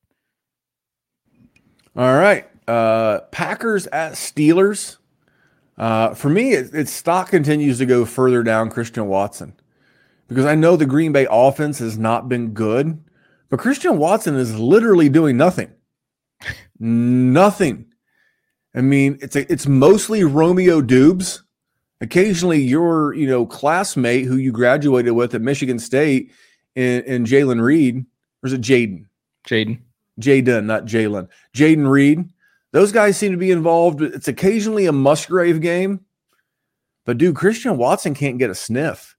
[1.97, 4.99] All right, uh, Packers at Steelers.
[5.77, 9.55] Uh, for me, it, its stock continues to go further down Christian Watson
[10.29, 13.03] because I know the Green Bay offense has not been good,
[13.51, 15.73] but Christian Watson is literally doing nothing.
[16.79, 17.87] nothing.
[18.75, 21.43] I mean, it's a, it's mostly Romeo Doubs.
[22.01, 26.33] Occasionally, your you know classmate who you graduated with at Michigan State
[26.77, 28.05] and, in Jalen Reed,
[28.43, 29.07] or is it Jaden?
[29.49, 29.81] Jaden.
[30.21, 31.29] Jaden, not Jalen.
[31.55, 32.29] Jayden Reed
[32.75, 34.03] those guys seem to be involved.
[34.03, 36.01] It's occasionally a Musgrave game,
[37.05, 39.14] but dude, Christian Watson can't get a sniff.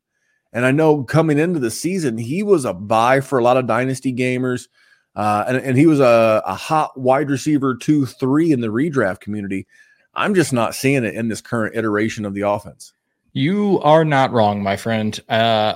[0.55, 3.67] And I know coming into the season, he was a buy for a lot of
[3.67, 4.69] dynasty gamers.
[5.13, 9.19] Uh, and, and he was a, a hot wide receiver two, three in the redraft
[9.19, 9.67] community.
[10.13, 12.93] I'm just not seeing it in this current iteration of the offense.
[13.33, 15.19] You are not wrong, my friend.
[15.27, 15.75] Uh,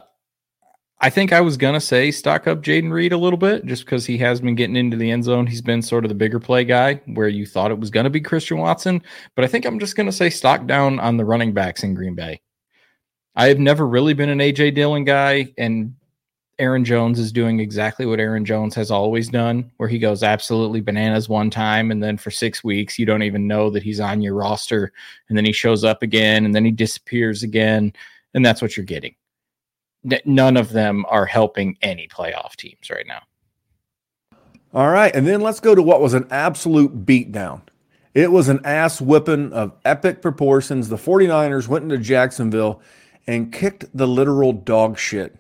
[1.02, 4.06] I think I was gonna say stock up Jayden Reed a little bit just because
[4.06, 5.46] he has been getting into the end zone.
[5.46, 8.22] He's been sort of the bigger play guy where you thought it was gonna be
[8.22, 9.02] Christian Watson,
[9.36, 12.16] but I think I'm just gonna say stock down on the running backs in Green
[12.16, 12.42] Bay.
[13.40, 15.96] I have never really been an AJ Dillon guy, and
[16.60, 20.82] Aaron Jones is doing exactly what Aaron Jones has always done, where he goes absolutely
[20.82, 24.22] bananas one time, and then for six weeks you don't even know that he's on
[24.22, 24.92] your roster,
[25.30, 27.94] and then he shows up again, and then he disappears again,
[28.34, 29.16] and that's what you're getting
[30.26, 33.22] none of them are helping any playoff teams right now.
[34.74, 35.14] All right.
[35.16, 37.62] And then let's go to what was an absolute beatdown.
[38.14, 40.90] It was an ass whipping of epic proportions.
[40.90, 42.82] The 49ers went into Jacksonville
[43.30, 45.36] and kicked the literal dog shit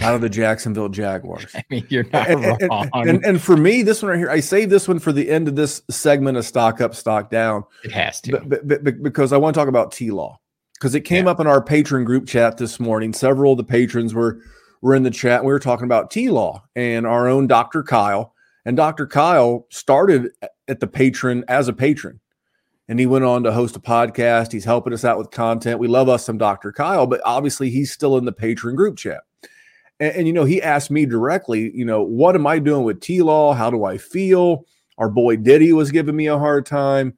[0.00, 1.46] out of the Jacksonville Jaguars.
[1.54, 2.90] I mean, you're not and, wrong.
[2.92, 5.30] And, and, and for me, this one right here, I saved this one for the
[5.30, 7.64] end of this segment of stock up, stock down.
[7.82, 8.32] it has to.
[8.32, 10.38] But, but, but- because I want to talk about T Law
[10.74, 13.14] because it came up in our patron group chat this morning.
[13.14, 14.40] Several of the patrons were
[14.82, 15.42] were in the chat.
[15.42, 17.82] We were talking about T Law and our own Dr.
[17.82, 18.34] Kyle.
[18.66, 19.06] And Dr.
[19.06, 20.30] Kyle started
[20.68, 22.20] at the patron as a patron.
[22.88, 24.52] And he went on to host a podcast.
[24.52, 25.78] He's helping us out with content.
[25.78, 26.70] We love us some Dr.
[26.70, 29.22] Kyle, but obviously he's still in the patron group chat.
[30.00, 33.00] And, and, you know, he asked me directly, you know, what am I doing with
[33.00, 33.54] T Law?
[33.54, 34.66] How do I feel?
[34.98, 37.16] Our boy Diddy was giving me a hard time.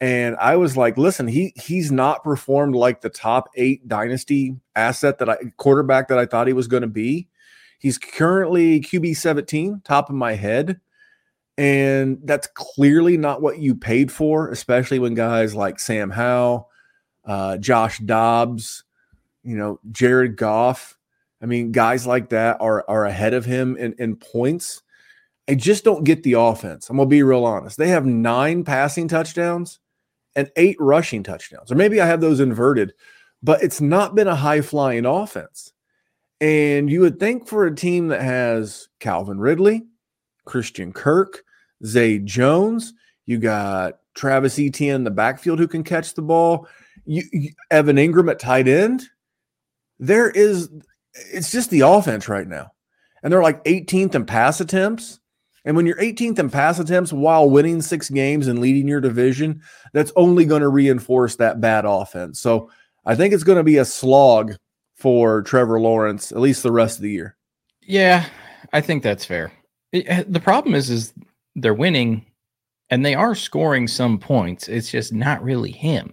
[0.00, 5.18] And I was like, listen, he he's not performed like the top eight dynasty asset
[5.18, 7.28] that I quarterback that I thought he was going to be.
[7.78, 10.80] He's currently QB 17, top of my head.
[11.56, 16.68] And that's clearly not what you paid for, especially when guys like Sam Howell,
[17.24, 18.84] uh, Josh Dobbs,
[19.44, 20.98] you know, Jared Goff.
[21.40, 24.82] I mean, guys like that are are ahead of him in, in points.
[25.48, 26.88] I just don't get the offense.
[26.88, 27.76] I'm gonna be real honest.
[27.76, 29.78] They have nine passing touchdowns
[30.34, 32.94] and eight rushing touchdowns, or maybe I have those inverted,
[33.42, 35.72] but it's not been a high flying offense.
[36.40, 39.86] And you would think for a team that has Calvin Ridley,
[40.44, 41.42] Christian Kirk,
[41.84, 42.94] Zay Jones,
[43.26, 46.68] you got Travis Etienne in the backfield who can catch the ball,
[47.04, 49.04] you, you, Evan Engram at tight end.
[49.98, 50.68] There is,
[51.32, 52.72] it's just the offense right now.
[53.22, 55.20] And they're like 18th in pass attempts.
[55.64, 59.62] And when you're 18th in pass attempts while winning six games and leading your division,
[59.94, 62.38] that's only going to reinforce that bad offense.
[62.40, 62.70] So
[63.06, 64.56] I think it's going to be a slog
[64.96, 67.36] for Trevor Lawrence, at least the rest of the year.
[67.80, 68.26] Yeah,
[68.72, 69.52] I think that's fair.
[69.94, 71.14] It, eh, the problem is, is
[71.54, 72.26] they're winning,
[72.90, 74.68] and they are scoring some points.
[74.68, 76.12] It's just not really him.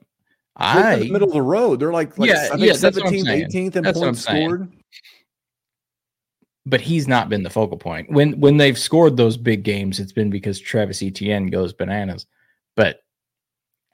[0.56, 1.80] I in the middle of the road.
[1.80, 3.50] They're like, like Yeah, I think yeah, that's what I'm 17th, saying.
[3.50, 4.72] 18th and That's points scored.
[6.68, 8.12] but he's not been the focal point.
[8.12, 12.28] When when they've scored those big games, it's been because Travis Etienne goes bananas.
[12.76, 13.00] But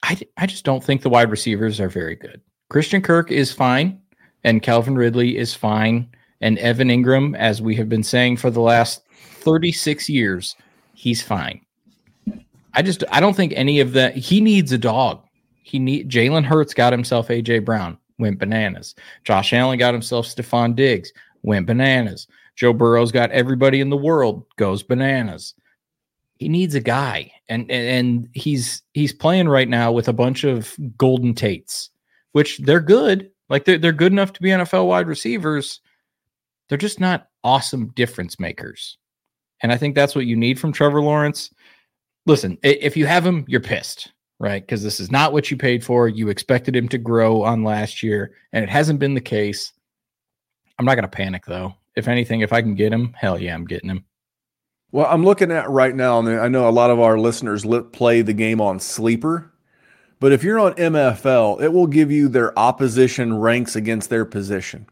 [0.04, 2.41] I I just don't think the wide receivers are very good.
[2.69, 4.02] Christian Kirk is fine,
[4.43, 6.10] and Calvin Ridley is fine,
[6.41, 9.04] and Evan Engram, as we have been saying for the last
[9.47, 10.57] 36 years,
[10.93, 11.62] he's fine.
[12.73, 14.17] I just I don't think any of that.
[14.17, 15.23] He needs a dog.
[15.63, 18.93] He need Jalen Hurts got himself AJ Brown, went bananas.
[19.23, 22.27] Josh Allen got himself Stefon Diggs, went bananas.
[22.57, 25.53] Joe Burrow's got everybody in the world goes bananas.
[26.39, 30.43] He needs a guy, and and, and he's he's playing right now with a bunch
[30.43, 31.89] of Golden Tates,
[32.33, 33.31] which they're good.
[33.47, 35.79] Like they're they're good enough to be NFL wide receivers.
[36.67, 38.97] They're just not awesome difference makers,
[39.62, 41.54] and I think that's what you need from Trevor Lawrence.
[42.26, 44.62] Listen, if you have him, you're pissed, right?
[44.62, 46.08] Because this is not what you paid for.
[46.08, 49.72] You expected him to grow on last year, and it hasn't been the case.
[50.78, 51.74] I'm not going to panic though.
[51.96, 54.06] If anything, if I can get him, hell yeah, I'm getting him.
[54.91, 58.22] Well, I'm looking at right now, and I know a lot of our listeners play
[58.22, 59.52] the game on Sleeper.
[60.20, 64.88] But if you're on MFL, it will give you their opposition ranks against their position.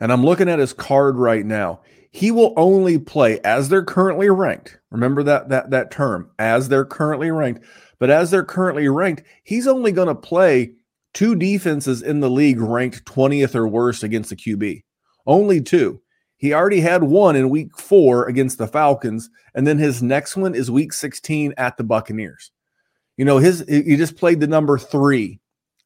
[0.00, 1.80] And I'm looking at his card right now.
[2.12, 4.78] He will only play as they're currently ranked.
[4.90, 7.64] Remember that that that term, as they're currently ranked.
[7.98, 10.72] But as they're currently ranked, he's only going to play
[11.14, 14.82] two defenses in the league ranked 20th or worse against the QB.
[15.26, 16.00] Only two.
[16.36, 20.54] He already had one in week four against the Falcons, and then his next one
[20.54, 22.50] is week 16 at the Buccaneers.
[23.16, 25.38] You know, his he just played the number three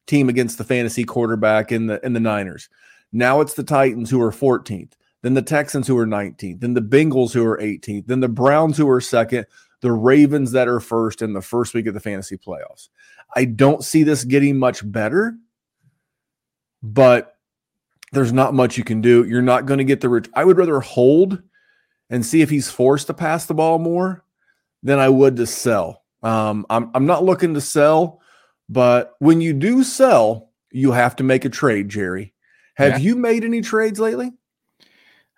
[0.07, 2.69] team against the fantasy quarterback in the in the Niners.
[3.11, 4.93] Now it's the Titans who are 14th,
[5.27, 8.77] then the Texans who are 19th, then the Bengals who are 18th, then the Browns
[8.77, 9.45] who are second,
[9.81, 12.87] the Ravens that are first in the first week of the fantasy playoffs.
[13.35, 15.35] I don't see this getting much better,
[16.81, 17.35] but
[18.13, 19.25] there's not much you can do.
[19.25, 20.07] You're not going to get the.
[20.07, 21.41] Ret- I would rather hold
[22.09, 24.23] and see if he's forced to pass the ball more
[24.81, 26.03] than I would to sell.
[26.23, 28.21] Um, I'm I'm not looking to sell,
[28.69, 31.89] but when you do sell, you have to make a trade.
[31.89, 32.33] Jerry,
[32.75, 32.97] have Yeah.
[32.99, 34.31] you made any trades lately?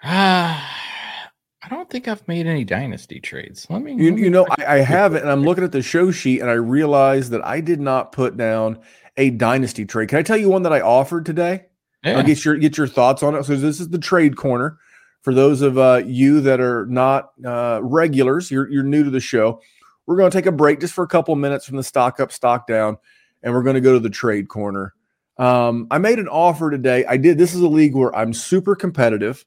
[0.04, 1.32] Ah,
[1.64, 3.68] I don't think I've made any dynasty trades.
[3.70, 3.94] Let me.
[3.94, 4.48] You, let me you know.
[4.58, 7.46] I, I have it, and I'm looking at the show sheet, and I realized that
[7.46, 8.80] I did not put down
[9.18, 10.10] a dynasty trade.
[10.10, 11.66] Can I tell you one that I offered today?
[12.04, 12.18] Yeah.
[12.18, 13.44] I'll get your get your thoughts on it.
[13.44, 14.80] So this is the trade corner
[15.22, 18.50] for those of uh, you that are not uh, regulars.
[18.50, 19.62] You're you're new to the show.
[20.06, 22.32] We're going to take a break just for a couple minutes from the stock up,
[22.32, 22.98] stock down,
[23.44, 24.96] and we're going to go to the trade corner.
[25.38, 27.06] Um, I made an offer today.
[27.06, 27.38] I did.
[27.38, 29.46] This is a league where I'm super competitive.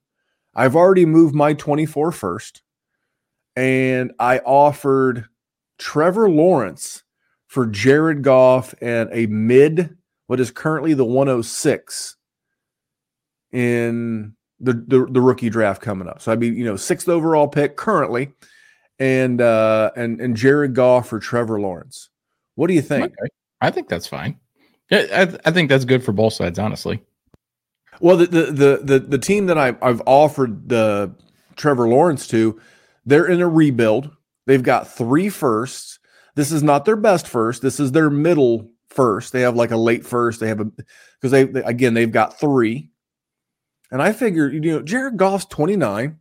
[0.55, 2.63] I've already moved my 24 first,
[3.57, 5.27] and I offered
[5.79, 7.03] Trevor Lawrence
[7.47, 9.97] for Jared Goff and a mid,
[10.27, 12.17] what is currently the 106
[13.53, 16.23] in the, the the rookie draft coming up.
[16.23, 18.33] So I'd be you know sixth overall pick currently,
[18.99, 22.09] and uh and and Jared Goff or Trevor Lawrence.
[22.55, 23.05] What do you think?
[23.05, 23.29] Okay.
[23.61, 24.39] I think that's fine.
[24.91, 27.03] Yeah, I, I think that's good for both sides, honestly.
[28.01, 31.15] Well, the the the the, the team that I, I've offered the
[31.57, 32.61] Trevor Lawrence to,
[33.05, 34.11] they're in a rebuild.
[34.47, 35.99] They've got three firsts.
[36.35, 37.63] This is not their best first.
[37.63, 39.33] This is their middle first.
[39.33, 40.41] They have like a late first.
[40.41, 42.91] They have a because they, they again they've got three.
[43.91, 46.19] And I figure you know Jared Goff's twenty nine.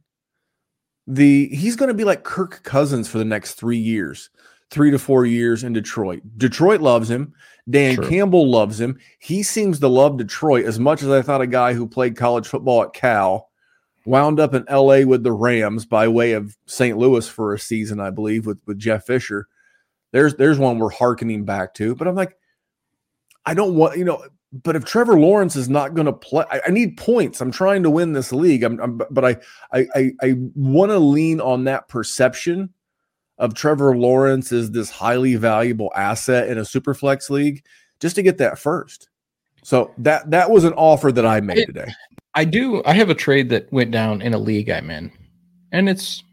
[1.08, 4.30] The he's going to be like Kirk Cousins for the next three years,
[4.72, 6.24] three to four years in Detroit.
[6.38, 7.34] Detroit loves him.
[7.70, 8.10] Dan True.
[8.10, 8.98] Campbell loves him.
[9.20, 12.48] He seems to love Detroit as much as I thought a guy who played college
[12.48, 13.50] football at Cal
[14.06, 16.98] wound up in LA with the Rams by way of St.
[16.98, 19.48] Louis for a season, I believe, with, with Jeff Fisher.
[20.12, 21.94] There's there's one we're hearkening back to.
[21.94, 22.36] But I'm like,
[23.46, 26.62] I don't want, you know, but if Trevor Lawrence is not going to play, I,
[26.68, 27.40] I need points.
[27.40, 28.64] I'm trying to win this league.
[28.64, 29.38] I'm, I'm but I
[29.72, 32.74] I I, I want to lean on that perception
[33.42, 37.64] of Trevor Lawrence is this highly valuable asset in a super flex league
[38.00, 39.10] just to get that first.
[39.64, 41.92] So that that was an offer that I made It- today.
[42.34, 42.82] I do.
[42.86, 45.12] I have a trade that went down in a league I'm in,
[45.74, 46.24] and it's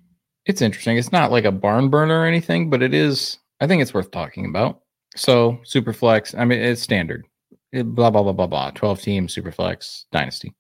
[0.47, 0.97] it's interesting.
[0.97, 3.39] It's not like a barn burner or anything, but it is.
[3.61, 4.81] I think it's worth talking about.
[5.17, 6.39] So Superflex.
[6.39, 7.25] I mean, it's standard.
[7.73, 8.71] It- blah blah blah blah blah.
[8.71, 10.55] Twelve team Superflex dynasty.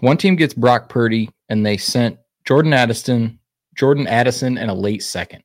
[0.00, 3.38] One team gets Brock Purdy, and they sent Jordan Addison,
[3.74, 5.42] Jordan Addison, and a late second.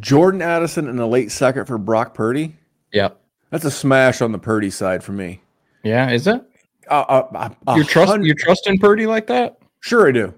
[0.00, 2.56] Jordan Addison in a late second for Brock Purdy.
[2.92, 3.20] Yep.
[3.50, 5.40] That's a smash on the Purdy side for me.
[5.82, 6.10] Yeah.
[6.10, 6.42] Is it?
[6.90, 8.20] Uh, uh, uh, You trust?
[8.22, 9.58] You trusting Purdy like that?
[9.80, 10.34] Sure, I do.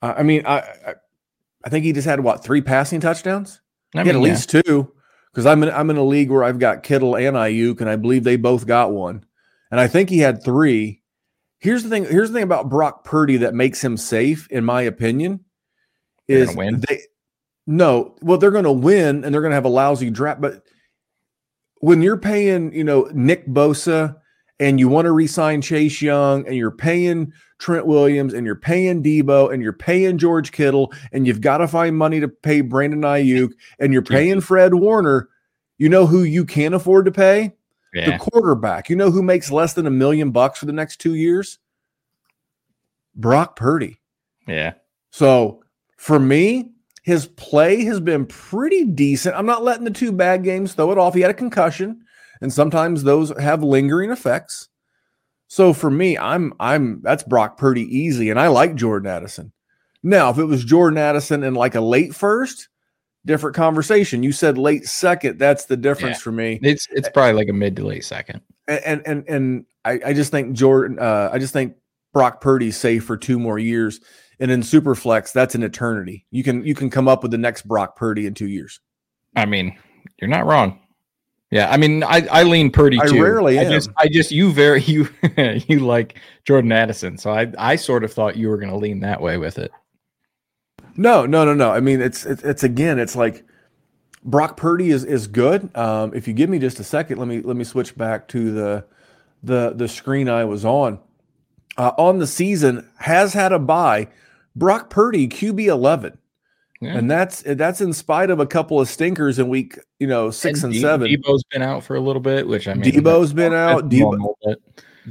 [0.00, 0.94] I mean, I, I
[1.64, 3.60] I think he just had what three passing touchdowns.
[3.94, 4.30] I had at mean, yeah.
[4.30, 4.92] least two
[5.30, 7.96] because I'm in I'm in a league where I've got Kittle and Aiyuk, and I
[7.96, 9.24] believe they both got one,
[9.70, 11.02] and I think he had three.
[11.58, 12.04] Here's the thing.
[12.04, 15.44] Here's the thing about Brock Purdy that makes him safe, in my opinion,
[16.28, 17.02] is they
[17.68, 18.16] no.
[18.22, 20.40] Well, they're going to win, and they're going to have a lousy draft.
[20.40, 20.62] But
[21.80, 24.16] when you're paying, you know, Nick Bosa,
[24.58, 29.02] and you want to re-sign Chase Young, and you're paying Trent Williams, and you're paying
[29.02, 33.02] Deebo, and you're paying George Kittle, and you've got to find money to pay Brandon
[33.02, 35.28] Aiyuk, and you're paying Fred Warner.
[35.76, 37.54] You know who you can't afford to pay?
[37.94, 38.12] Yeah.
[38.12, 38.88] The quarterback.
[38.90, 41.58] You know who makes less than a million bucks for the next two years?
[43.14, 44.00] Brock Purdy.
[44.46, 44.74] Yeah.
[45.10, 45.62] So
[45.96, 46.72] for me,
[47.08, 49.34] his play has been pretty decent.
[49.34, 51.14] I'm not letting the two bad games throw it off.
[51.14, 52.02] He had a concussion,
[52.42, 54.68] and sometimes those have lingering effects.
[55.46, 59.52] So for me, I'm I'm that's Brock Purdy easy, and I like Jordan Addison.
[60.02, 62.68] Now, if it was Jordan Addison in like a late first,
[63.24, 64.22] different conversation.
[64.22, 65.38] You said late second.
[65.38, 66.22] That's the difference Yeah.
[66.24, 68.42] for me It's it's probably like a mid to late second.
[68.68, 71.74] and and and, and I, I just think Jordan uh, I just think
[72.12, 74.00] Brock Purdy's safe for two more years.
[74.40, 76.26] And in Superflex, that's an eternity.
[76.30, 78.80] You can you can come up with the next Brock Purdy in two years.
[79.34, 79.76] I mean,
[80.20, 80.80] you're not wrong.
[81.50, 83.22] Yeah, I mean, I, I lean Purdy I too.
[83.22, 83.90] rarely I just.
[83.96, 85.08] I just you very you
[85.66, 89.00] you like Jordan Addison, so I I sort of thought you were going to lean
[89.00, 89.72] that way with it.
[90.96, 91.70] No, no, no, no.
[91.70, 93.44] I mean, it's it's, it's again, it's like
[94.24, 95.74] Brock Purdy is is good.
[95.76, 98.52] Um, if you give me just a second, let me let me switch back to
[98.52, 98.84] the
[99.42, 101.00] the the screen I was on.
[101.76, 104.08] Uh, on the season has had a bye.
[104.58, 106.18] Brock Purdy QB eleven,
[106.80, 106.96] Yeah.
[106.98, 110.62] and that's that's in spite of a couple of stinkers in week you know six
[110.64, 111.08] and, De- seven.
[111.08, 113.88] Deebo's been out for a little bit, which I mean, Deebo's been out.
[113.88, 114.34] Deebo,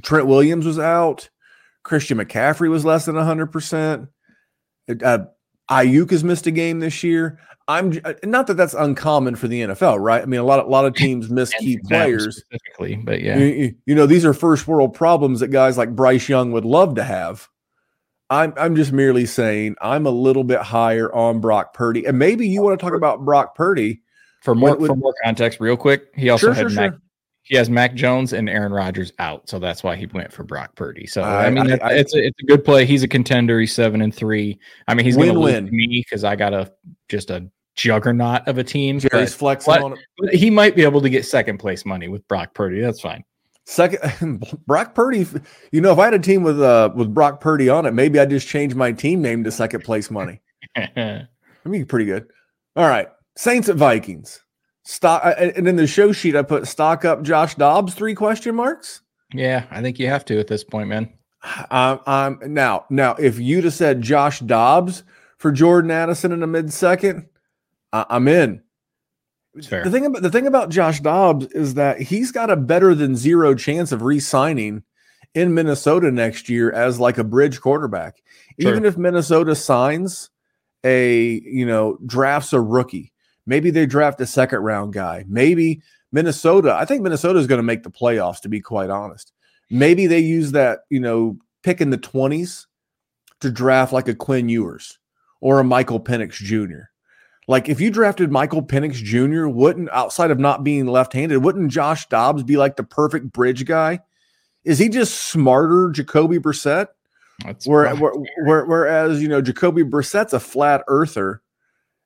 [0.03, 1.29] Trent Williams was out.
[1.83, 4.09] Christian McCaffrey was less than 100%.
[5.03, 5.19] Uh,
[5.71, 7.39] Aiyuk has missed a game this year.
[7.69, 10.21] I'm uh, not that that's uncommon for the NFL, right?
[10.21, 12.37] I mean, a lot of, a lot of teams miss key players.
[12.45, 16.27] specifically, but yeah, you- you know, these are first world problems that guys like Bryce
[16.29, 17.47] Young would love to have.
[18.29, 22.47] I'm I'm just merely saying I'm a little bit higher on Brock Purdy, and maybe
[22.47, 24.01] you want to talk about Brock Purdy.
[24.43, 26.91] for more Would- for more context, real quick, he also Sure, had sure, Mac.
[26.93, 27.01] sure.
[27.43, 30.75] He has Mac Jones and Aaron Rodgers out, so that's why he went for Brock
[30.75, 31.07] Purdy.
[31.07, 32.85] So I- I, mean, I- I- it's a, it's a good play.
[32.85, 33.59] He's a contender.
[33.59, 34.59] He's seven and three.
[34.87, 35.69] I mean, he's going to Win-win.
[35.75, 36.71] me because I got a
[37.09, 38.99] just a juggernaut of a team.
[38.99, 42.27] Jerry's flexing but- on but he might be able to get second place money with
[42.27, 42.81] Brock Purdy.
[42.81, 43.23] That's fine.
[43.69, 45.27] Second, Brock Purdy.
[45.73, 48.17] You know, if I had a team with uh with Brock Purdy on it, maybe
[48.17, 50.41] I'd just change my team name to second place money.
[50.77, 51.27] I
[51.65, 52.27] mean, pretty good.
[52.77, 54.41] All right, Saints at Vikings.
[54.85, 58.55] Stock, uh, and in the show sheet, I put stock up Josh Dobbs three question
[58.55, 59.01] marks.
[59.33, 61.13] yeah, I think you have to at this point, man.
[61.69, 65.03] Um, um, now, now, if you'd have said Josh Dobbs
[65.37, 67.27] for Jordan Addison in a mid second,
[67.93, 68.63] I- I'm in.
[69.65, 69.83] Fair.
[69.83, 73.15] The thing about the thing about Josh Dobbs is that he's got a better than
[73.15, 74.83] zero chance of re-signing
[75.33, 78.21] in Minnesota next year as like a bridge quarterback.
[78.59, 78.71] Sure.
[78.71, 80.29] Even if Minnesota signs
[80.83, 83.13] a, you know, drafts a rookie,
[83.45, 85.25] maybe they draft a second round guy.
[85.27, 85.81] Maybe
[86.11, 89.31] Minnesota, I think Minnesota is going to make the playoffs, to be quite honest.
[89.69, 92.65] Maybe they use that, you know, pick in the 20s
[93.41, 94.97] to draft like a Quinn Ewers
[95.41, 96.89] or a Michael Penix Jr.
[97.47, 102.07] Like if you drafted Michael Penix Jr., wouldn't outside of not being left-handed, wouldn't Josh
[102.07, 103.99] Dobbs be like the perfect bridge guy?
[104.65, 106.87] Is he just smarter, Jacoby Brissett?
[107.45, 111.41] That's Where, where, where, whereas you know Jacoby Brissett's a flat earther,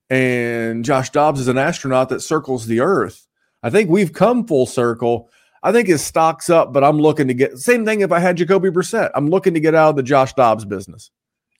[0.09, 3.27] and Josh Dobbs is an astronaut that circles the earth.
[3.63, 5.31] I think we've come full circle.
[5.63, 8.01] I think his stock's up, but I'm looking to get same thing.
[8.01, 11.11] If I had Jacoby Brissett, I'm looking to get out of the Josh Dobbs business.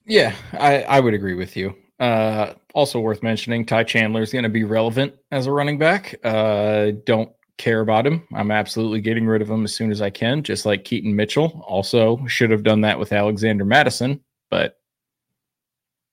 [0.06, 1.74] Yeah, I, I would agree with you.
[2.00, 6.14] Uh, also worth mentioning, Ty Chandler is going to be relevant as a running back.
[6.24, 8.26] Uh, don't care about him.
[8.34, 11.64] I'm absolutely getting rid of him as soon as I can, just like Keaton Mitchell.
[11.66, 14.20] Also, should have done that with Alexander Mattison,
[14.50, 14.80] but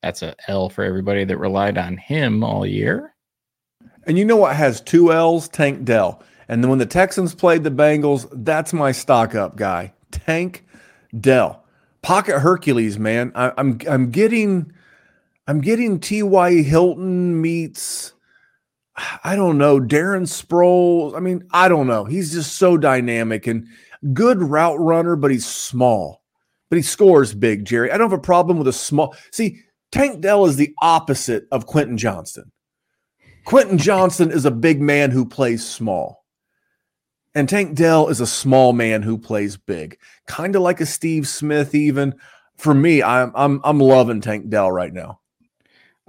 [0.04, 3.16] that's a L for everybody that relied on him all year.
[4.06, 5.50] And you know what has two L's?
[5.50, 6.24] Tank Dell.
[6.48, 9.94] And then when the Texans played the Bengals, that's my stock up guy.
[10.12, 10.66] Tank
[11.20, 11.66] Dell.
[12.02, 13.32] Pocket Hercules, man.
[13.36, 14.72] I, I'm I'm getting
[15.50, 16.62] I'm getting T.Y.
[16.62, 18.14] Hilton meets
[19.24, 21.16] I don't know, Darren Sproles.
[21.16, 22.06] I mean, I don't know.
[22.06, 23.66] He's just so dynamic and
[24.14, 26.22] good route runner, but he's small.
[26.70, 27.92] But he scores big, Jerry.
[27.92, 29.16] I don't have a problem with a small.
[29.32, 32.52] See, Tank Dell is the opposite of Quentin Johnston.
[33.46, 36.26] Quentin Johnston is a big man who plays small.
[37.34, 39.98] And Tank Dell is a small man who plays big.
[40.28, 42.14] Kind of like a Steve Smith, even.
[42.56, 45.22] For me, I'm I'm I'm loving Tank Dell right now.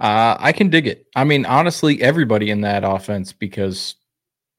[0.01, 1.05] Uh, I can dig it.
[1.15, 3.95] I mean, honestly, everybody in that offense because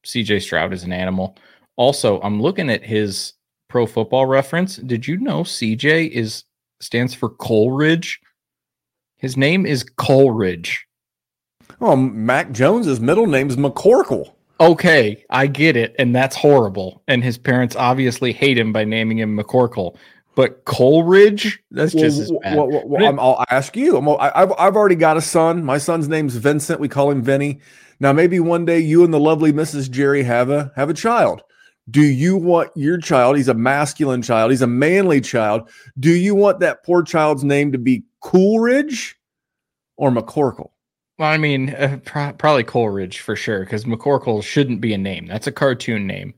[0.07, 1.37] CJ Stroud is an animal.
[1.75, 3.33] Also, I'm looking at his
[3.69, 4.77] pro football reference.
[4.77, 6.45] Did you know CJ is
[6.81, 8.21] stands for Coleridge?
[9.17, 10.87] His name is Coleridge.
[11.81, 14.35] Oh, Mac Jones's middle name is McCorkle.
[14.61, 17.03] Okay, I get it, and that's horrible.
[17.09, 19.97] And his parents obviously hate him by naming him McCorkle.
[20.35, 22.57] But Coleridge, that's just as bad.
[22.57, 23.97] Well, well, well, I'm, I'll ask you.
[23.97, 25.63] I'm, I, I've I've already got a son.
[25.65, 26.81] My son's name's Vincent.
[26.81, 27.61] We call him Vinny.
[28.01, 29.91] Now, maybe one day you and the lovely Mrs.
[29.91, 31.43] Jerry have a have a child.
[31.91, 33.37] Do you want your child?
[33.37, 34.53] He's a masculine child.
[34.53, 35.69] He's a manly child.
[35.99, 39.17] Do you want that poor child's name to be Coolridge
[39.97, 40.71] or McCorkle?
[41.19, 45.27] Well, I mean, uh, pro- probably Coleridge for sure, because McCorkle shouldn't be a name.
[45.27, 46.35] That's a cartoon name.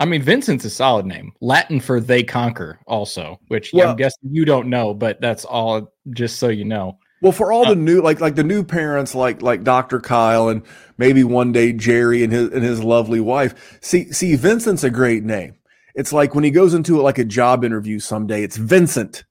[0.00, 1.32] I mean, Vincent's a solid name.
[1.40, 5.92] Latin for they conquer, also, which Well- I'm guessing you don't know, but that's all
[6.10, 6.98] just so you know.
[7.22, 9.98] Well, for all the new like like the new parents like like Dr.
[9.98, 10.60] Kyle and
[10.98, 13.78] maybe one day Jerry and his and his lovely wife.
[13.80, 15.54] See see Vincent's a great name.
[15.94, 19.24] It's like when he goes into like a job interview someday, it's Vincent.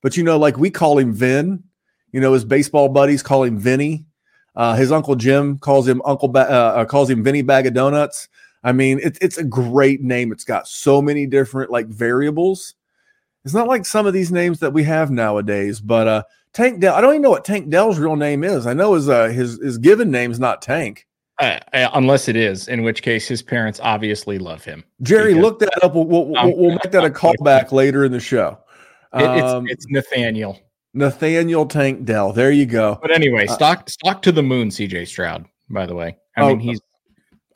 [0.00, 1.64] But you know, like we call him Vin.
[2.12, 4.06] You know, his baseball buddies call him Vinny.
[4.54, 7.74] Uh, his uncle Jim calls him Uncle ba- uh, uh, calls him Vinny Bag of
[7.74, 8.28] Donuts.
[8.62, 10.32] I mean, it's it's a great name.
[10.32, 12.74] It's got so many different like variables.
[13.44, 16.94] It's not like some of these names that we have nowadays, but uh Tank Dell.
[16.94, 18.66] I don't even know what Tank Dell's real name is.
[18.66, 21.06] I know his uh, his his given name's not Tank.
[21.40, 24.84] Uh, uh, unless it is, in which case his parents obviously love him.
[25.00, 25.94] Jerry, look that up.
[25.94, 28.58] We'll, we'll, we'll, we'll make that a callback later in the show.
[29.14, 30.60] It- Um, it's, it's Nathaniel.
[30.92, 32.32] Nathaniel Tank Dell.
[32.34, 32.98] There you go.
[33.00, 35.46] But anyway, uh, stock stock to the moon, CJ Stroud.
[35.70, 36.80] By the way, I Oh, mean he's.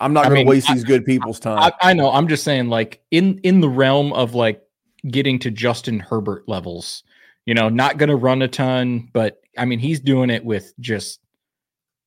[0.01, 1.59] I'm not to waste I- these good people's time.
[1.59, 2.11] I, I know.
[2.11, 4.63] I'm just saying, like in in the realm of like
[5.09, 7.03] getting to Justin Herbert levels.
[7.47, 10.73] You know, not going to run a ton, but I mean, he's doing it with
[10.81, 11.21] just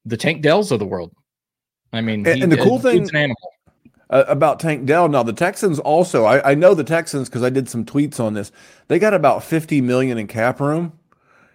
[0.03, 1.13] the Tank Dells of the world.
[1.93, 3.51] I mean, And- he- and the cool thing- an animal.
[4.09, 5.07] uh, about Tank Dell.
[5.09, 8.33] Now the Texans also, I, I know the Texans because I did some tweets on
[8.33, 8.51] this.
[8.87, 10.93] They got about 50 million in cap room.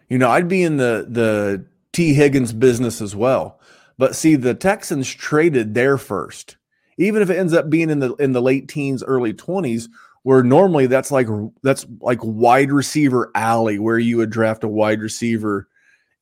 [0.09, 3.59] You know, I'd be in the the Tee Higgins business as well.
[3.99, 6.57] But see, the Texans traded their first,
[6.99, 9.88] even if it ends up being in the in the late teens, early 20s,
[10.22, 11.28] where normally that's like
[11.62, 15.68] that's like wide receiver alley where you would draft a wide receiver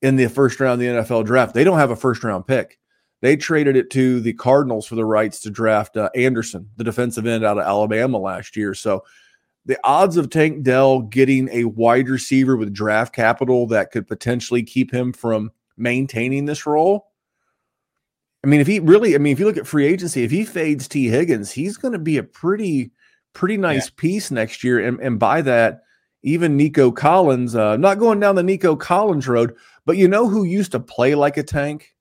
[0.03, 1.55] in the first round of the NFL draft.
[1.55, 2.79] They don't have a first round pick.
[3.23, 7.27] They traded it to the Cardinals for the rights to draft uh, Anderson, the defensive
[7.27, 8.73] end out of Alabama last year.
[8.73, 9.05] So
[9.67, 14.63] the odds of Tank Dell getting a wide receiver with draft capital that could potentially
[14.63, 17.10] keep him from maintaining this role.
[18.43, 20.45] I mean, if he really, I mean, if you look at free agency, if he
[20.45, 22.91] fades Tee Higgins, he's going to be a pretty,
[23.35, 24.79] pretty nice piece next year.
[24.87, 25.83] And, and by that,
[26.23, 30.45] even Nico Collins, uh, not going down the Nico Collins road, but you know who
[30.45, 31.95] used to play like a tank?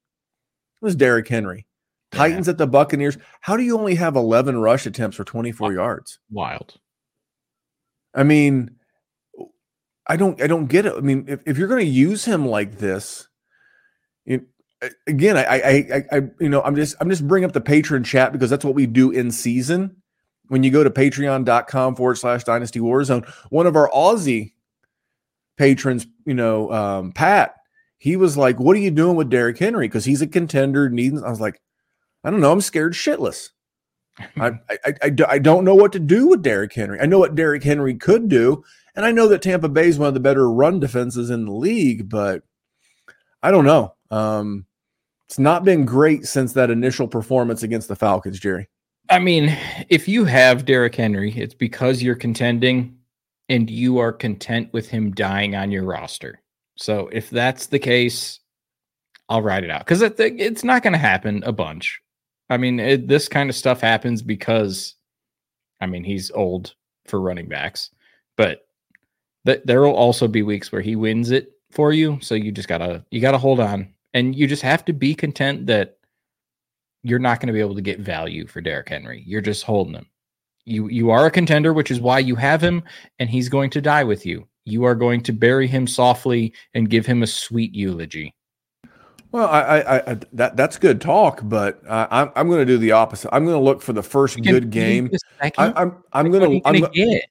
[0.82, 1.66] It was Derrick Henry.
[2.12, 3.18] Titans at the Buccaneers.
[3.42, 6.20] How do you only have 11 rush attempts for 24 yards?
[6.32, 6.80] Wild.
[8.16, 8.72] I mean,
[10.08, 10.94] I don't I don't get it.
[10.98, 13.29] I mean, if, if you're going to use him like this,
[15.08, 18.04] again, I, I I I you know I'm just I'm just bringing up the patron
[18.04, 19.96] chat because that's what we do in season.
[20.48, 24.54] When you go to patreon.com forward slash dynasty warzone, one of our Aussie
[25.58, 27.56] patrons, you know, um, Pat,
[28.00, 29.88] he was like, What are you doing with Derrick Henry?
[29.88, 30.90] Because he's a contender.
[30.90, 31.62] Needs I was like,
[32.24, 33.50] I don't know, I'm scared shitless.
[34.38, 37.00] I, I, I, I don't know what to do with Derrick Henry.
[37.00, 38.64] I know what Derrick Henry could do,
[38.96, 41.54] and I know that Tampa Bay is one of the better run defenses in the
[41.54, 42.42] league, but
[43.44, 43.94] I don't know.
[44.12, 44.66] Um,
[45.30, 48.68] it's not been great since that initial performance against the Falcons, Jerry.
[49.12, 49.56] I mean,
[49.88, 52.98] if you have Derrick Henry, it's because you're contending
[53.48, 56.42] and you are content with him dying on your roster.
[56.78, 58.40] So if that's the case,
[59.28, 62.02] I'll write it out because it, it's not going to happen a bunch.
[62.50, 64.96] I mean, it, this kind of stuff happens because,
[65.80, 66.74] I mean, he's old
[67.06, 67.92] for running backs,
[68.36, 68.66] but
[69.46, 72.18] th- there will also be weeks where he wins it for you.
[72.22, 75.68] So you just gotta you gotta hold on, and you just have to be content
[75.68, 75.98] that
[77.04, 79.24] you're not going to be able to get value for Derrick Henry.
[79.26, 80.08] You're just holding him.
[80.66, 82.84] You you are a contender, which is why you have him,
[83.18, 84.48] and he's going to die with you.
[84.66, 88.36] You are going to bury him softly and give him a sweet eulogy.
[89.32, 92.78] Well, I, I, I that that's good talk, but uh, I'm I'm going to do
[92.78, 93.34] the opposite.
[93.34, 95.10] I'm going to look for the first good game.
[95.42, 97.24] I, I'm, I'm going to get.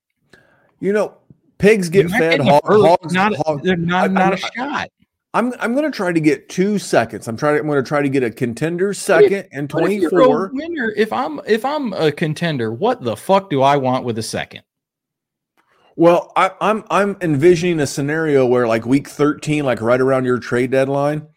[0.81, 1.17] You know,
[1.59, 2.41] pigs get fed.
[2.41, 4.91] Hog, hogs not hog, they're not not a shot.
[5.39, 7.29] I'm I'm going to try to get two seconds.
[7.29, 7.61] I'm trying.
[7.61, 10.47] I'm going to try to get a contender second if, and 24.
[10.47, 14.19] If winner, if I'm if I'm a contender, what the fuck do I want with
[14.19, 14.63] a second?
[15.95, 20.41] Well, I, I'm I'm envisioning a scenario where like week 13, like right around your
[20.41, 21.29] trade deadline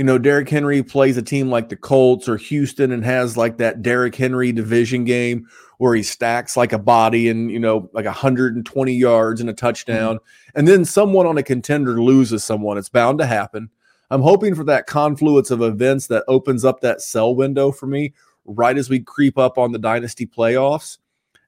[0.00, 3.58] you know, Derrick Henry plays a team like the Colts or Houston and has like
[3.58, 5.46] that Derrick Henry division game
[5.80, 10.16] where he stacks like a body and, you know, like 120 yards and a touchdown.
[10.16, 10.58] Mm-hmm.
[10.58, 12.76] And then someone on a contender loses someone.
[12.76, 13.70] It's bound to happen.
[14.10, 18.12] I'm hoping for that confluence of events that opens up that sell window for me
[18.44, 20.98] right as we creep up on the dynasty playoffs.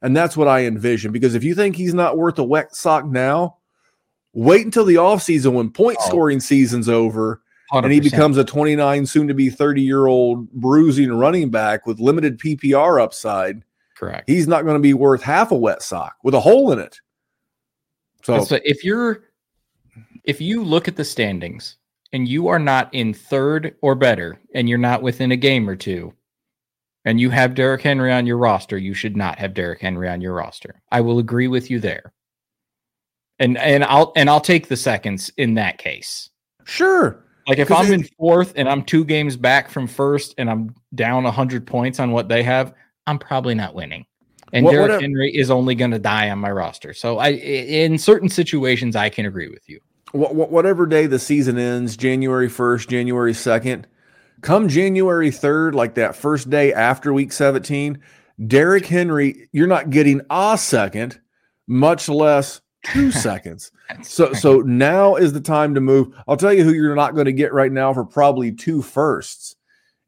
[0.01, 3.05] And that's what I envision because if you think he's not worth a wet sock
[3.05, 3.59] now,
[4.33, 6.09] wait until the offseason when point oh.
[6.09, 7.85] scoring season's over 100%.
[7.85, 12.01] and he becomes a 29, soon to be 30 year old bruising running back with
[12.01, 13.63] limited PPR upside.
[14.03, 14.29] Correct.
[14.29, 16.99] He's not going to be worth half a wet sock with a hole in it.
[18.25, 19.23] So, so if you're
[20.25, 21.77] if you look at the standings
[22.13, 25.77] and you are not in third or better, and you're not within a game or
[25.77, 26.13] two,
[27.05, 30.21] and you have Derrick Henry on your roster, you should not have Derrick Henry on
[30.21, 30.83] your roster.
[30.91, 32.13] I will agree with you there.
[33.39, 36.29] And and I'll and I'll take the seconds in that case.
[36.65, 37.25] Sure.
[37.47, 40.75] Like if I'm it, in fourth and I'm two games back from first and I'm
[40.97, 42.75] down 100 points on what they have,
[43.07, 44.07] I'm probably not winning.
[44.53, 46.93] And what, Derrick what Henry is only going to die on my roster.
[46.93, 49.81] So I, in certain situations, I can agree with you.
[50.13, 53.85] Whatever day the season ends, January 1st, January 2nd,
[54.43, 57.99] come January 3rd, like that first day after week 17,
[58.47, 61.19] Derrick Henry, you're not getting a second,
[61.67, 62.61] much less
[62.93, 63.71] two seconds.
[64.03, 66.15] so so now is the time to move.
[66.29, 69.57] I'll tell you who you're not going to get right now for probably two firsts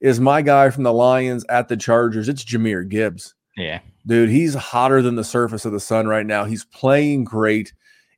[0.01, 2.28] is my guy from the Lions at the Chargers.
[2.28, 3.34] It's Jahmyr Gibbs.
[3.57, 3.80] Yeah.
[4.07, 6.45] Dude, he's hotter than the surface of the sun right now.
[6.45, 7.72] He's playing great,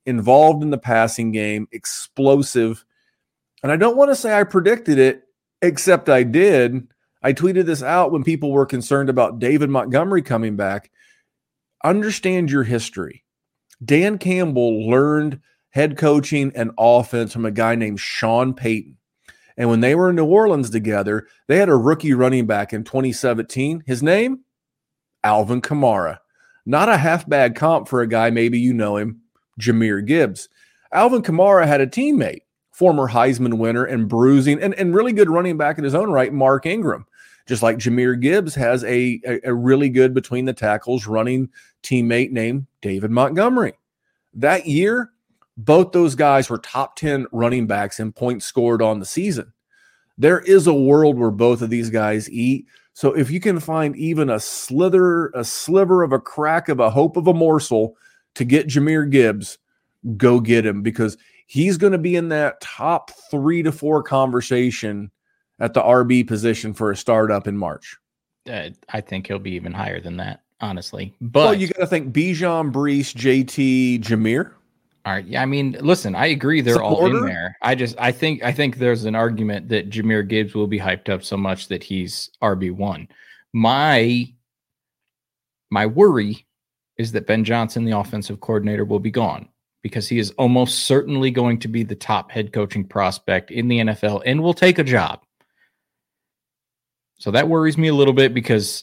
[0.04, 2.84] involved in the passing game, explosive.
[3.62, 5.22] And I don't want to say I predicted it,
[5.62, 6.88] except I did.
[7.22, 10.90] I tweeted this out when people were concerned about David Montgomery coming back.
[11.84, 13.24] Understand your history.
[13.84, 18.95] Dan Campbell learned head coaching and offense from a guy named Sean Payton.
[19.56, 22.84] And when they were in New Orleans together, they had a rookie running back in
[22.84, 23.84] 2017.
[23.86, 24.40] His name?
[25.24, 26.18] Alvin Kamara.
[26.66, 29.20] Not a half bad comp for a guy, maybe you know him,
[29.60, 30.48] Jahmyr Gibbs.
[30.92, 32.42] Alvin Kamara had a teammate,
[32.72, 36.32] former Heisman winner and bruising and, and really good running back in his own right,
[36.32, 37.06] Mark Ingram
[37.46, 41.48] just like Jahmyr Gibbs has a, a, a really good between the tackles running
[41.82, 43.74] teammate named David Montgomery.
[44.34, 45.12] That year,
[45.56, 49.52] both those guys were top 10 running backs in points scored on the season.
[50.18, 52.66] There is a world where both of these guys eat.
[52.94, 56.90] So if you can find even a slither, a sliver of a crack of a
[56.90, 57.96] hope of a morsel
[58.34, 59.58] to get Jahmyr Gibbs,
[60.16, 65.10] go get him because he's going to be in that top three to four conversation
[65.58, 67.96] at the RB position for a startup in March.
[68.50, 71.14] Uh, I think he'll be even higher than that, honestly.
[71.20, 74.52] But well, you got to think Bijan, Breece, JT, Jahmyr.
[75.06, 75.24] All right.
[75.24, 77.56] Yeah, I mean, listen, I agree they're all in there.
[77.62, 81.08] I just I think I think there's an argument that Jahmyr Gibbs will be hyped
[81.08, 83.06] up so much that he's RB one.
[83.52, 84.28] My
[85.70, 86.44] my worry
[86.98, 89.48] is that Ben Johnson, the offensive coordinator, will be gone
[89.80, 93.78] because he is almost certainly going to be the top head coaching prospect in the
[93.78, 95.20] NFL and will take a job.
[97.20, 98.82] So that worries me a little bit because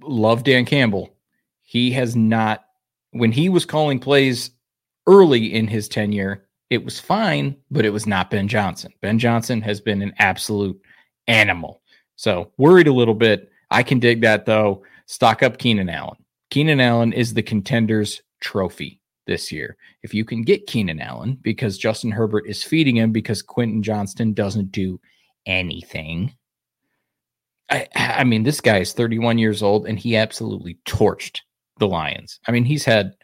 [0.00, 1.14] love Dan Campbell.
[1.60, 2.64] He has not,
[3.10, 4.52] when he was calling plays
[5.06, 8.92] early in his tenure, it was fine, but it was not Ben Johnson.
[9.00, 10.80] Ben Johnson has been an absolute
[11.26, 11.82] animal.
[12.16, 13.50] So worried a little bit.
[13.70, 14.84] I can dig that though.
[15.06, 16.18] Stock up Keenan Allen.
[16.50, 19.76] Keenan Allen is the contenders trophy this year.
[20.02, 24.32] If you can get Keenan Allen because Justin Herbert is feeding him because Quentin Johnston
[24.32, 25.00] doesn't do
[25.46, 26.34] anything.
[27.70, 31.40] I, I mean, this guy is 31 years old and he absolutely torched
[31.78, 32.40] the Lions.
[32.46, 33.14] I mean, he's had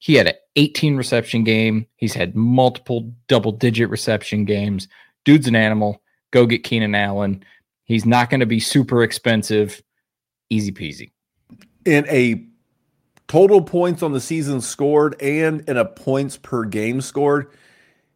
[0.00, 1.86] he had an 18 reception game.
[1.96, 4.88] He's had multiple double digit reception games.
[5.24, 6.02] Dude's an animal.
[6.30, 7.44] Go get Keenan Allen.
[7.84, 9.82] He's not going to be super expensive.
[10.48, 11.10] Easy peasy.
[11.84, 12.46] In a
[13.28, 17.50] total points on the season scored and in a points per game scored,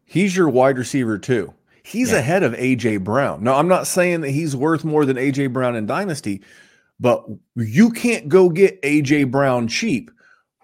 [0.05, 1.53] he's your wide receiver too.
[1.83, 2.17] He's yeah.
[2.17, 3.43] ahead of AJ Brown.
[3.43, 6.41] Now, I'm not saying that he's worth more than AJ Brown in Dynasty,
[6.99, 7.25] but
[7.55, 10.09] you can't go get AJ Brown cheap.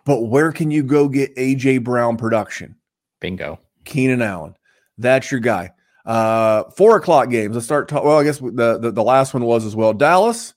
[0.06, 2.76] But where can you go get AJ Brown production?
[3.20, 3.60] Bingo.
[3.86, 4.56] Keenan Allen.
[4.97, 5.72] That's your guy.
[6.06, 7.56] Uh, four o'clock games.
[7.56, 7.91] Let's start.
[7.91, 9.93] well, I guess the, the, the last one was as well.
[9.93, 10.54] Dallas,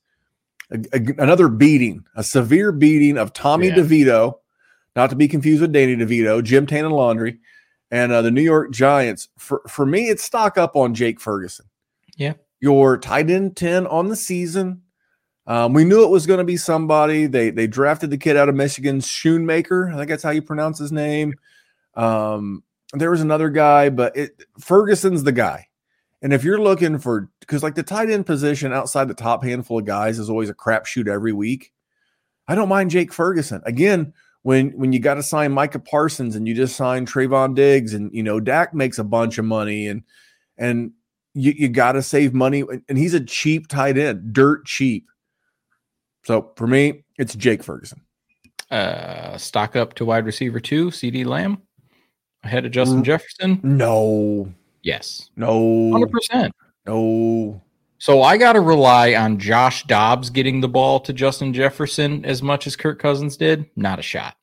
[0.71, 3.77] a, a, another beating, a severe beating of Tommy yeah.
[3.77, 4.35] DeVito,
[4.97, 7.39] not to be confused with Danny DeVito, Jim Tannen and Laundry,
[7.91, 9.29] and uh, the New York Giants.
[9.37, 11.67] For for me, it's stock up on Jake Ferguson.
[12.17, 14.83] Yeah, your tight end ten on the season.
[15.47, 17.27] Um, we knew it was going to be somebody.
[17.27, 19.93] They they drafted the kid out of Michigan, Schoonmaker.
[19.93, 21.35] I think that's how you pronounce his name.
[21.95, 25.69] Um, there was another guy, but it, Ferguson's the guy.
[26.23, 29.81] And if you're looking for, because like the tight end position outside the top handful
[29.81, 31.73] of guys is always a crapshoot every week.
[32.49, 33.61] I don't mind Jake Ferguson.
[33.67, 37.93] Again, when when you got to sign Micah Parsons and you just signed Trevon Diggs
[37.93, 40.03] and you know Dak makes a bunch of money and
[40.57, 40.93] and
[41.35, 45.09] you, you got to save money and he's a cheap tight end, dirt cheap.
[46.25, 48.01] So for me, it's Jake Ferguson.
[48.71, 51.63] Uh, stock up to wide receiver two, CeeDee Lamb,
[52.43, 53.61] ahead of Justin mm, Jefferson.
[53.63, 54.53] No.
[54.83, 55.31] Yes.
[55.37, 55.93] No.
[55.93, 56.53] Hundred percent.
[56.87, 57.63] No.
[57.99, 62.43] So I got to rely on Josh Dobbs getting the ball to Justin Jefferson as
[62.43, 63.67] much as Kirk Cousins did.
[63.77, 64.37] Not a shot.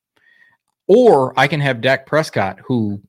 [0.88, 3.02] Or I can have Dak Prescott, who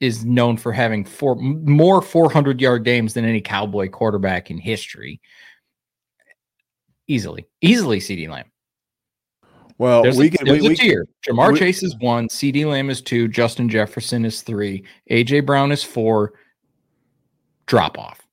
[0.00, 5.20] is known for having four more 400 yard games than any Cowboy quarterback in history
[7.08, 8.50] easily, easily CeeDee Lamb.
[9.78, 10.46] Well, there's we a, can.
[10.46, 11.06] There's we, a tier.
[11.28, 12.28] Ja'Marr we, Chase is one.
[12.28, 13.28] CeeDee Lamb is two.
[13.28, 14.84] Justin Jefferson is three.
[15.10, 16.32] AJ Brown is four.
[17.66, 18.26] Drop off.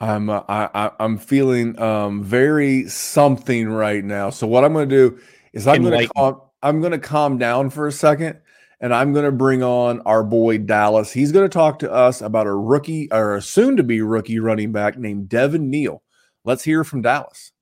[0.00, 4.30] I'm uh, I, I'm feeling um, very something right now.
[4.30, 5.18] So what I'm going to do
[5.52, 8.38] is I'm going to calm, I'm going to calm down for a second,
[8.80, 11.12] and I'm going to bring on our boy Dallas.
[11.12, 14.38] He's going to talk to us about a rookie or a soon to be rookie
[14.38, 16.02] running back named Devin Neal.
[16.44, 17.52] Let's hear from Dallas.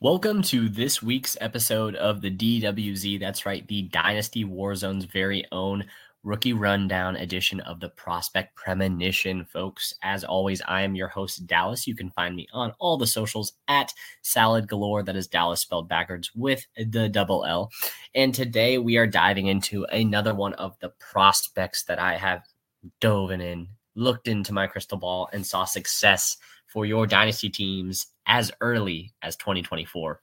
[0.00, 3.18] Welcome to this week's episode of the DWZ.
[3.18, 5.86] That's right, the Dynasty Warzone's very own
[6.22, 9.94] rookie rundown edition of the Prospect Premonition, folks.
[10.02, 11.86] As always, I am your host, Dallas.
[11.86, 13.90] You can find me on all the socials at
[14.20, 15.02] Salad Galore.
[15.02, 17.70] That is Dallas spelled backwards with the double L.
[18.14, 22.42] And today we are diving into another one of the prospects that I have
[23.00, 26.36] dove in, looked into my crystal ball, and saw success
[26.76, 30.20] for your dynasty teams as early as 2024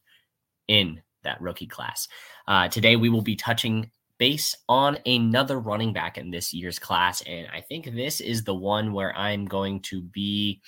[0.67, 2.07] in that rookie class.
[2.47, 3.89] Uh, today, we will be touching
[4.19, 7.23] base on another running back in this year's class.
[7.23, 10.61] And I think this is the one where I'm going to be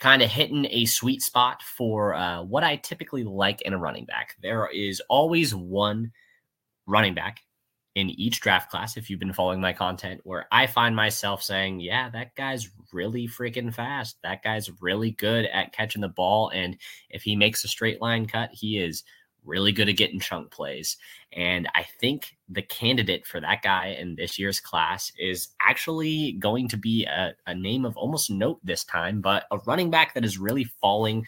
[0.00, 4.06] kind of hitting a sweet spot for uh, what I typically like in a running
[4.06, 4.34] back.
[4.42, 6.10] There is always one
[6.84, 7.38] running back
[7.94, 11.80] in each draft class, if you've been following my content, where I find myself saying,
[11.80, 14.16] yeah, that guy's really freaking fast.
[14.22, 16.48] That guy's really good at catching the ball.
[16.50, 16.76] And
[17.10, 19.04] if he makes a straight line cut, he is
[19.44, 20.96] really good at getting chunk plays.
[21.32, 26.68] And I think the candidate for that guy in this year's class is actually going
[26.68, 30.24] to be a, a name of almost note this time, but a running back that
[30.24, 31.26] is really falling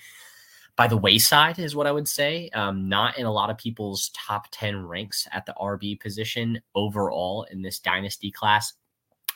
[0.77, 2.51] by the wayside, is what I would say.
[2.55, 7.47] Um, not in a lot of people's top 10 ranks at the RB position overall
[7.51, 8.73] in this dynasty class.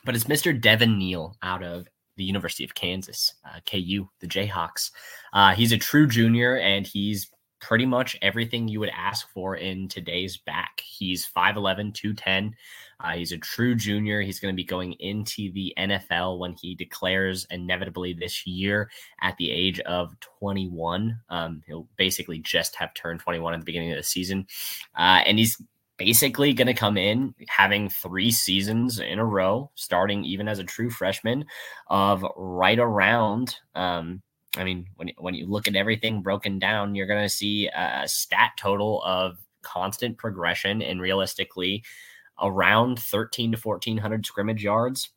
[0.05, 0.59] But it's Mr.
[0.59, 1.87] Devin Neal out of
[2.17, 4.91] the University of Kansas, uh, KU, the Jayhawks.
[5.33, 7.31] Uh, he's a true junior and he's
[7.61, 10.83] pretty much everything you would ask for in today's back.
[10.85, 12.55] He's 5'11, 210.
[13.01, 14.21] Uh, he's a true junior.
[14.21, 18.91] He's going to be going into the NFL when he declares inevitably this year
[19.21, 21.19] at the age of 21.
[21.29, 24.47] Um, he'll basically just have turned 21 at the beginning of the season.
[24.97, 25.61] Uh, and he's
[25.97, 30.65] basically going to come in having three seasons in a row, starting even as a
[30.65, 31.45] true freshman,
[31.89, 33.57] of right around.
[33.77, 34.23] Um,
[34.57, 38.09] I mean, when when you look at everything broken down, you're going to see a
[38.09, 41.85] stat total of constant progression and realistically
[42.41, 45.11] around 13 to 1400 scrimmage yards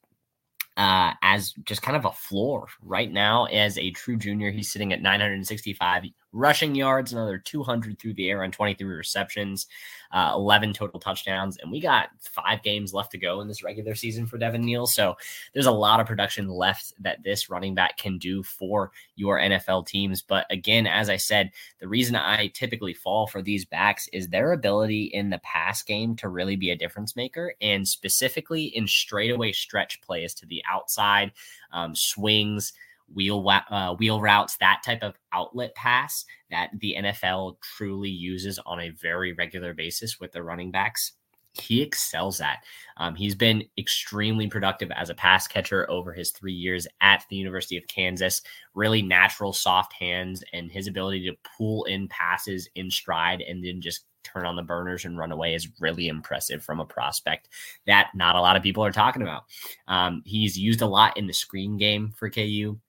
[0.77, 4.51] uh, as just kind of a floor right now as a true junior.
[4.51, 9.67] He's sitting at 965 rushing yards, another 200 through the air on 23 receptions,
[10.11, 11.57] uh, 11 total touchdowns.
[11.57, 14.87] And we got five games left to go in this regular season for Devin Neal.
[14.87, 15.17] So
[15.53, 19.87] there's a lot of production left that this running back can do for your NFL
[19.87, 20.21] teams.
[20.21, 24.53] But again, as I said, the reason I typically fall for these backs is their
[24.53, 29.51] ability in the pass game to really be a difference maker and specifically in straightaway
[29.51, 31.31] stretch plays to the outside,
[31.71, 32.73] um, swings
[33.13, 38.79] wheel uh, wheel routes, that type of outlet pass that the NFL truly uses on
[38.79, 41.13] a very regular basis with the running backs.
[41.53, 42.63] He excels at.
[42.95, 47.35] Um, he's been extremely productive as a pass catcher over his three years at the
[47.35, 48.41] University of Kansas.
[48.73, 53.81] Really natural, soft hands, and his ability to pull in passes in stride and then
[53.81, 57.49] just turn on the burners and run away is really impressive from a prospect
[57.87, 59.43] that not a lot of people are talking about.
[59.87, 62.79] Um, he's used a lot in the screen game for KU.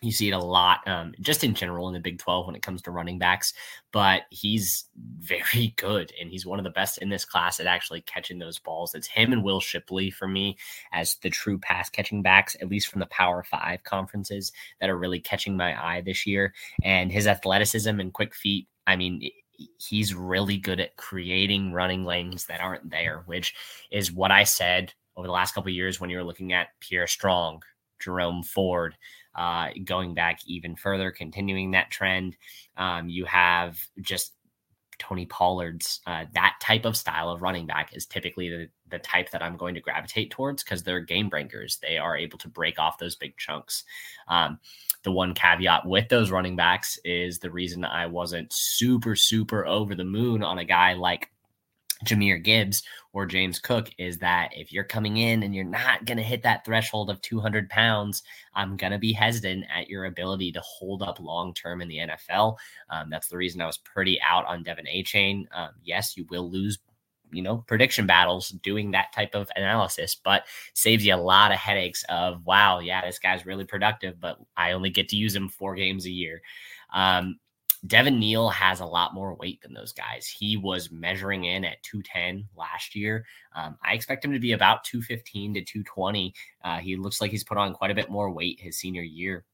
[0.00, 2.62] You see it a lot, um, just in general in the Big 12 when it
[2.62, 3.52] comes to running backs.
[3.92, 8.02] But he's very good, and he's one of the best in this class at actually
[8.02, 8.94] catching those balls.
[8.94, 10.56] It's him and Will Shipley for me
[10.92, 14.98] as the true pass catching backs, at least from the Power Five conferences, that are
[14.98, 16.54] really catching my eye this year.
[16.82, 19.28] And his athleticism and quick feet, I mean,
[19.78, 23.54] he's really good at creating running lanes that aren't there, which
[23.90, 27.08] is what I said over the last couple years when you were looking at Pierre
[27.08, 27.62] Strong,
[28.00, 28.96] Jerome Ford,
[29.34, 32.36] uh, going back even further, continuing that trend.
[32.76, 34.32] Um, you have just
[34.98, 39.30] Tony Pollard's uh, that type of style of running back is typically the, the type
[39.30, 41.78] that I'm going to gravitate towards because they're game breakers.
[41.80, 43.84] They are able to break off those big chunks.
[44.26, 44.58] Um,
[45.04, 49.94] the one caveat with those running backs is the reason I wasn't super, super over
[49.94, 51.30] the moon on a guy like
[52.04, 52.82] Jahmyr Gibbs
[53.12, 56.42] or James Cook is that if you're coming in and you're not going to hit
[56.42, 58.22] that threshold of 200 pounds,
[58.54, 61.98] I'm going to be hesitant at your ability to hold up long term in the
[61.98, 62.56] NFL.
[62.90, 65.46] Um, that's the reason I was pretty out on De'Von Achane.
[65.52, 66.78] Um, yes, you will lose.
[67.30, 71.58] You know, prediction battles doing that type of analysis, but saves you a lot of
[71.58, 75.50] headaches of, wow, yeah, this guy's really productive, but I only get to use him
[75.50, 76.40] four games a year.
[76.90, 77.38] Um,
[77.86, 80.26] Devin Neal has a lot more weight than those guys.
[80.26, 83.24] He was measuring in at 210 last year.
[83.54, 86.34] Um, I expect him to be about 215 to 220.
[86.64, 89.44] Uh, he looks like he's put on quite a bit more weight his senior year.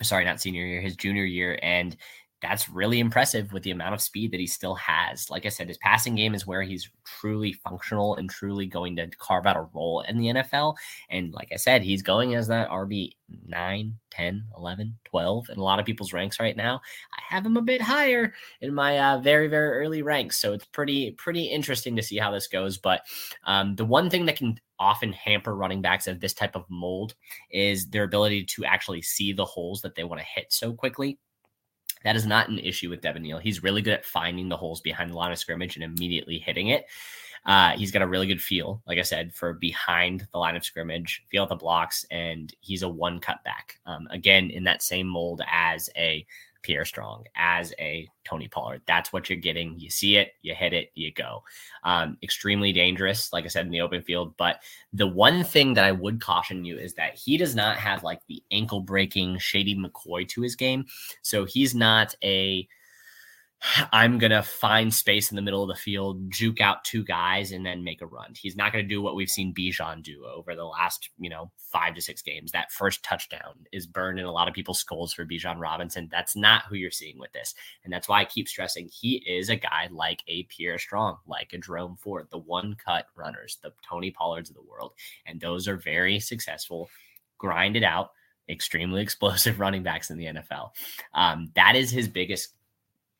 [0.00, 1.58] Sorry, not senior year, his junior year.
[1.62, 1.96] And
[2.42, 5.30] that's really impressive with the amount of speed that he still has.
[5.30, 9.06] Like I said, his passing game is where he's truly functional and truly going to
[9.18, 10.74] carve out a role in the NFL.
[11.08, 13.12] And like I said, he's going as that RB
[13.46, 16.80] 9, 10, 11, 12 in a lot of people's ranks right now.
[17.16, 20.38] I have him a bit higher in my uh, very, very early ranks.
[20.38, 22.76] So it's pretty, pretty interesting to see how this goes.
[22.76, 23.02] But
[23.46, 27.14] um, the one thing that can often hamper running backs of this type of mold
[27.52, 31.18] is their ability to actually see the holes that they want to hit so quickly.
[32.04, 33.38] That is not an issue with Devin Neal.
[33.38, 36.68] He's really good at finding the holes behind the line of scrimmage and immediately hitting
[36.68, 36.86] it.
[37.44, 40.64] Uh, he's got a really good feel, like I said, for behind the line of
[40.64, 43.78] scrimmage, feel the blocks, and he's a one cut back.
[43.84, 46.24] Um, again, in that same mold as a
[46.62, 48.82] Pierre Strong as a Tony Pollard.
[48.86, 49.78] That's what you're getting.
[49.78, 51.42] You see it, you hit it, you go.
[51.84, 54.34] Um, extremely dangerous, like I said, in the open field.
[54.36, 58.02] But the one thing that I would caution you is that he does not have
[58.02, 60.86] like the ankle breaking Shady McCoy to his game.
[61.22, 62.66] So he's not a
[63.92, 67.52] I'm going to find space in the middle of the field, juke out two guys,
[67.52, 68.34] and then make a run.
[68.34, 71.50] He's not going to do what we've seen Bijan do over the last, you know,
[71.56, 72.52] five to six games.
[72.52, 76.08] That first touchdown is burned in a lot of people's skulls for Bijan Robinson.
[76.10, 77.54] That's not who you're seeing with this.
[77.84, 81.52] And that's why I keep stressing he is a guy like a Pierre Strong, like
[81.52, 84.92] a Jerome Ford, the one cut runners, the Tony Pollards of the world.
[85.24, 86.90] And those are very successful,
[87.38, 88.10] grinded out,
[88.48, 90.70] extremely explosive running backs in the NFL.
[91.14, 92.54] Um, that is his biggest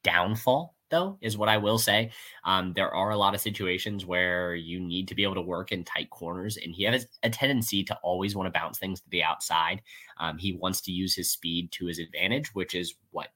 [0.03, 2.11] downfall though is what i will say
[2.45, 5.73] um, there are a lot of situations where you need to be able to work
[5.73, 9.09] in tight corners and he has a tendency to always want to bounce things to
[9.11, 9.81] the outside
[10.19, 13.29] um, he wants to use his speed to his advantage which is what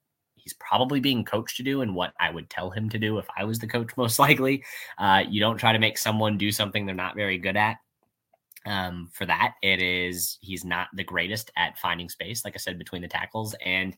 [0.46, 3.26] he's probably being coached to do and what I would tell him to do if
[3.36, 4.62] I was the coach, most likely.
[4.96, 7.78] Uh, you don't try to make someone do something they're not very good at.
[8.64, 12.78] Um, for that, it is he's not the greatest at finding space, like I said,
[12.78, 13.56] between the tackles.
[13.64, 13.96] And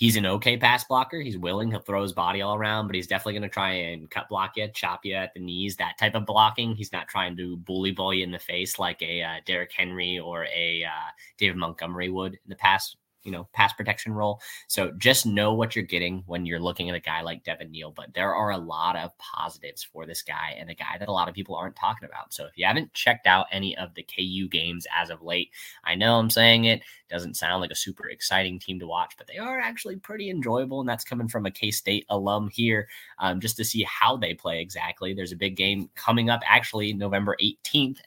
[0.00, 1.20] he's an okay pass blocker.
[1.20, 1.70] He's willing.
[1.70, 4.56] He'll throw his body all around, but he's definitely going to try and cut block
[4.56, 6.74] you, chop you at the knees, that type of blocking.
[6.74, 10.18] He's not trying to bully ball you in the face like a uh, Derrick Henry
[10.18, 14.40] or a uh, David Montgomery would in the past you know pass protection role.
[14.68, 17.90] So just know what you're getting when you're looking at a guy like Devin Neal.
[17.90, 21.12] But there are a lot of positives for this guy and a guy that a
[21.12, 22.32] lot of people aren't talking about.
[22.32, 25.50] So if you haven't checked out any of the KU games as of late,
[25.84, 29.26] I know I'm saying it doesn't sound like a super exciting team to watch, but
[29.26, 30.80] they are actually pretty enjoyable.
[30.80, 34.34] And that's coming from a K State alum here, um, just to see how they
[34.34, 35.14] play exactly.
[35.14, 37.98] There's a big game coming up actually November 18th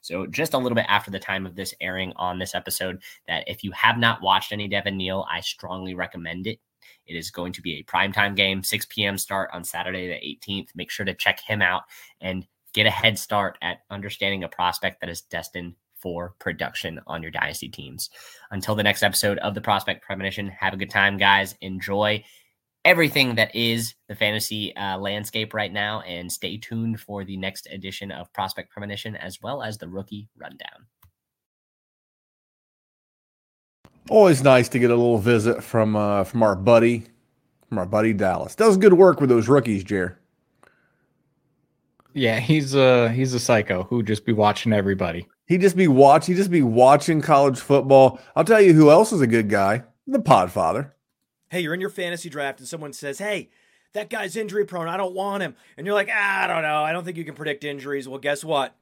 [0.00, 3.44] so just a little bit after the time of this airing on this episode, that
[3.46, 6.60] if you have not watched any Devin Neal, I strongly recommend it.
[7.06, 9.18] It is going to be a primetime game, 6 p.m.
[9.18, 10.68] start on Saturday the 18th.
[10.74, 11.82] Make sure to check him out
[12.20, 17.22] and get a head start at understanding a prospect that is destined for production on
[17.22, 18.10] your dynasty teams.
[18.50, 21.54] Until the next episode of the Prospect Premonition, have a good time, guys.
[21.60, 22.22] Enjoy
[22.86, 26.00] everything that is the fantasy uh, landscape right now.
[26.02, 30.28] And stay tuned for the next edition of Prospect Premonition as well as the rookie
[30.38, 30.86] rundown.
[34.08, 37.06] Always nice to get a little visit from uh, from our buddy,
[37.68, 38.54] from our buddy Dallas.
[38.54, 40.20] Does good work with those rookies, Jer.
[42.14, 45.26] Yeah, he's a he's a psycho who just be watching everybody.
[45.46, 46.26] He just be watch.
[46.26, 48.20] He just be watching college football.
[48.36, 49.82] I'll tell you who else is a good guy.
[50.06, 50.92] The Podfather.
[51.48, 53.50] Hey, you're in your fantasy draft and someone says, hey,
[53.92, 54.88] that guy's injury prone.
[54.88, 55.54] I don't want him.
[55.76, 56.82] And you're like, ah, I don't know.
[56.82, 58.08] I don't think you can predict injuries.
[58.08, 58.74] Well, guess what?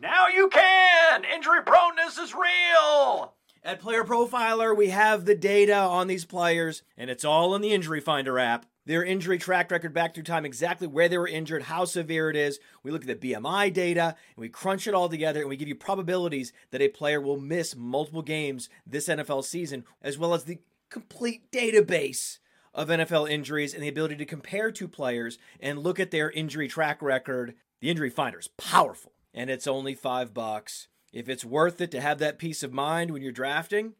[0.00, 1.24] Now you can.
[1.24, 3.34] Injury proneness is real.
[3.64, 7.72] At Player Profiler, we have the data on these players, and it's all in the
[7.72, 8.66] Injury Finder app.
[8.86, 12.36] Their injury track record back through time, exactly where they were injured, how severe it
[12.36, 12.58] is.
[12.82, 15.68] We look at the BMI data, and we crunch it all together, and we give
[15.68, 20.44] you probabilities that a player will miss multiple games this NFL season, as well as
[20.44, 20.60] the
[20.90, 22.38] complete database
[22.74, 26.68] of NFL injuries and the ability to compare two players and look at their injury
[26.68, 27.54] track record.
[27.80, 30.88] The injury finder is powerful, and it's only five bucks.
[31.12, 33.94] If it's worth it to have that peace of mind when you're drafting,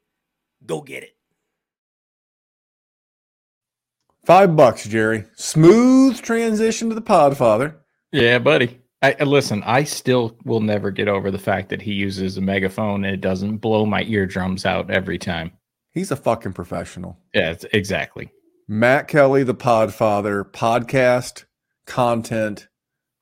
[0.65, 1.17] go get it.
[4.25, 5.25] Five bucks, Jerry.
[5.37, 7.77] Smooth transition to the Podfather.
[8.13, 8.81] Yeah, buddy.
[9.01, 12.41] I, uh, listen, I still will never get over the fact that he uses a
[12.41, 15.53] megaphone and it doesn't blow my eardrums out every time.
[15.99, 17.19] He's a fucking professional.
[17.35, 18.31] Yeah, exactly.
[18.69, 21.45] Matt Kelly, the Podfather, podcast,
[21.87, 22.69] content,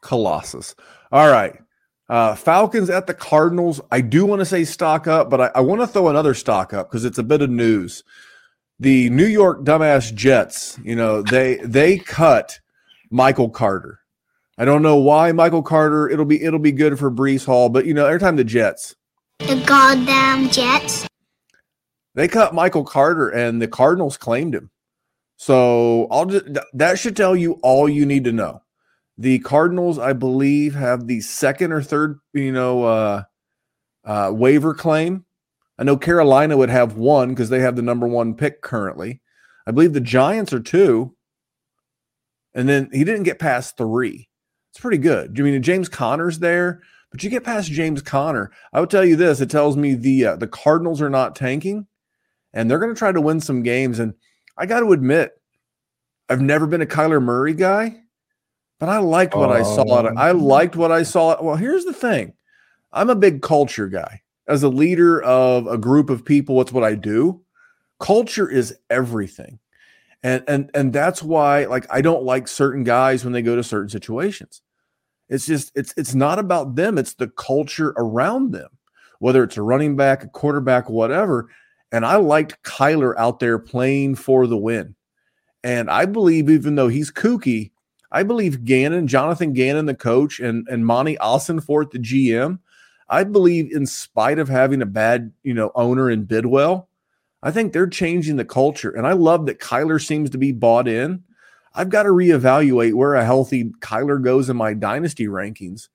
[0.03, 0.75] Colossus.
[1.11, 1.59] All right.
[2.11, 3.81] Uh, Falcons at the Cardinals.
[3.91, 6.75] I do want to say stock up, but I, I want to throw another stock
[6.75, 8.05] up because it's a bit of news.
[8.79, 12.61] The New York dumbass Jets, you know, they they cut
[13.11, 14.01] Michael Carter.
[14.59, 16.11] I don't know why Michael Carter.
[16.11, 18.95] It'll be it'll be good for Breece Hall, but you know, every time the Jets,
[19.39, 21.06] the goddamn Jets.
[22.17, 24.71] They cut Michael Carter and the Cardinals claimed him.
[25.37, 28.63] So I'll just that should tell you all you need to know.
[29.19, 33.23] The Cardinals, I believe, have the second or third, you know, uh,
[34.05, 35.27] uh, waiver claim.
[35.79, 39.21] I know Carolina would have one because they have the number one pick currently.
[39.67, 41.15] I believe the Giants are two.
[42.55, 44.31] And then he didn't get past three.
[44.71, 45.39] It's pretty good.
[45.39, 48.51] I mean, James Conner's there, but you get past James Conner.
[48.73, 51.87] I would tell you this: it tells me the uh, the Cardinals are not tanking
[52.57, 53.99] and they're going to try to win some games.
[53.99, 54.15] And
[54.57, 55.39] I got to admit,
[56.29, 58.01] I've never been a Kyler Murray guy,
[58.81, 60.07] but I liked what I saw.
[60.17, 60.37] I oh.
[60.37, 61.41] liked what I saw.
[61.41, 62.33] Well, here's the thing
[62.93, 64.23] I'm a big culture guy.
[64.49, 67.43] As a leader of a group of people, what's what I do.
[68.01, 69.59] Culture is everything.
[70.23, 73.63] And and and that's why like I don't like certain guys when they go to
[73.63, 74.63] certain situations.
[75.29, 78.71] It's just it's it's not about them, it's the culture around them.
[79.19, 81.49] Whether it's a running back, a quarterback, whatever,
[81.93, 84.95] and I liked Kyler out there playing for the win.
[85.63, 87.73] And I believe, even though he's kooky,
[88.13, 92.59] I believe Gannon, Jonathan Gannon, the coach, and, and Monti Ossenfort, the GM,
[93.09, 96.89] I believe, in spite of having a bad, you know, owner in Bidwell,
[97.43, 98.91] I think they're changing the culture.
[98.91, 101.23] And I love that Kyler seems to be bought in.
[101.75, 105.89] I've got to reevaluate where a healthy Kyler goes in my dynasty rankings,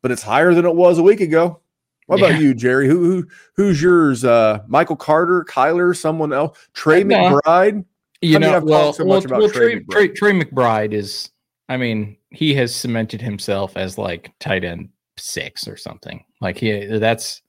[0.00, 1.60] but it's higher than it was a week ago.
[2.06, 2.40] What about yeah.
[2.40, 2.86] you, Jerry?
[2.86, 4.24] Who, who who's yours?
[4.24, 7.84] Uh, Michael Carter, Kyler, someone else, Trey McBride.
[8.20, 9.90] You know, well, so well, well Trey, McBride.
[9.90, 11.30] Trey, Trey McBride is.
[11.68, 16.22] I mean, he has cemented himself as like tight end six or something.
[16.40, 17.40] Like he, that's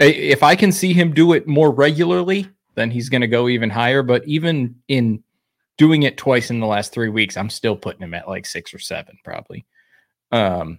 [0.00, 3.68] if I can see him do it more regularly, then he's going to go even
[3.68, 4.02] higher.
[4.02, 5.22] But even in
[5.76, 8.72] doing it twice in the last three weeks, I'm still putting him at like six
[8.72, 9.66] or seven, probably.
[10.32, 10.78] Um,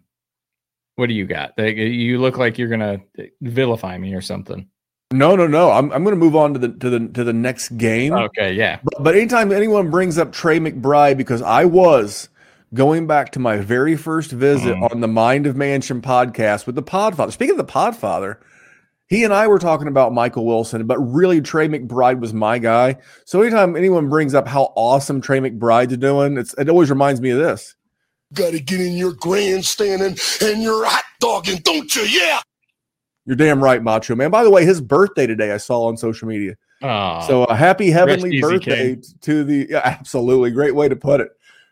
[0.99, 1.57] what do you got?
[1.57, 2.99] You look like you're gonna
[3.41, 4.67] vilify me or something.
[5.11, 5.71] No, no, no.
[5.71, 8.13] I'm I'm going to move on to the to the to the next game.
[8.13, 8.77] Okay, yeah.
[8.83, 12.29] But, but anytime anyone brings up Trey McBride, because I was
[12.75, 14.91] going back to my very first visit Mhm.
[14.91, 17.31] on the Mind of Mansion podcast with the Podfather.
[17.31, 18.35] Speaking of the Podfather,
[19.07, 22.97] he and I were talking about Michael Wilson, but really Trey McBride was my guy.
[23.25, 27.31] So anytime anyone brings up how awesome Trey McBride's doing, it's it always reminds me
[27.31, 27.73] of this.
[28.33, 32.03] Got to get in your grandstanding and your hot dogging, don't you?
[32.03, 32.39] Yeah.
[33.25, 34.31] You're damn right, Macho Man.
[34.31, 36.55] By the way, his birthday today I saw on social media.
[36.81, 39.03] Oh, So a happy heavenly easy, birthday King.
[39.21, 41.29] to the yeah, absolutely great way to put it.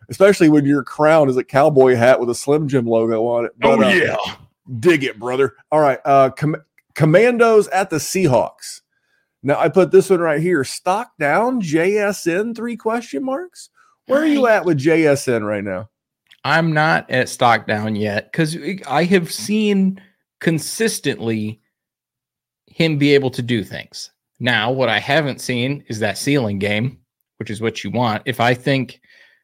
[0.10, 3.52] Especially when your crown is a cowboy hat with a Slim Jim logo on it.
[3.64, 4.16] Oh, But, uh, yeah.
[4.80, 5.56] dig it, brother.
[5.72, 6.64] All right, uh, com-
[6.96, 8.82] Commanders at the Seahawks.
[9.44, 10.64] Now I put this one right here.
[10.64, 13.70] Stock down JSN three question marks.
[14.08, 15.90] Where are you at with JSN right now?
[16.48, 18.56] I'm not at stock down yet because
[18.88, 20.02] I have seen
[20.40, 21.60] consistently
[22.68, 24.12] him be able to do things.
[24.40, 27.00] Now, what I haven't seen is that ceiling game,
[27.36, 28.24] which is what you want.
[28.26, 29.02] If I think,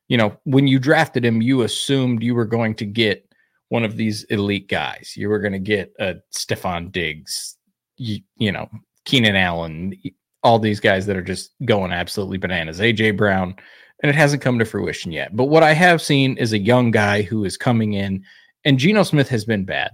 [0.07, 3.29] you know, when you drafted him, you assumed you were going to get
[3.67, 5.15] one of these elite guys.
[5.17, 7.57] You were going to get a Stefon Diggs,
[7.97, 8.69] you, you know,
[9.03, 9.93] Keenan Allen,
[10.41, 12.79] all these guys that are just going absolutely bananas.
[12.79, 13.57] AJ Brown,
[14.03, 15.35] and it hasn't come to fruition yet.
[15.35, 18.23] But what I have seen is a young guy who is coming in,
[18.65, 19.91] and Geno Smith has been bad.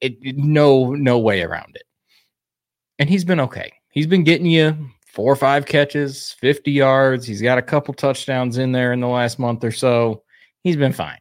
[0.00, 1.84] It, it- no no way around it.
[2.98, 3.72] And he's been okay.
[3.90, 7.26] He's been getting you four or five catches, 50 yards.
[7.26, 10.24] He's got a couple touchdowns in there in the last month or so.
[10.64, 11.18] He's been fine.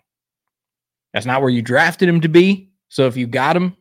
[1.14, 2.72] That's not where you drafted him to be.
[2.90, 3.78] So if you got him,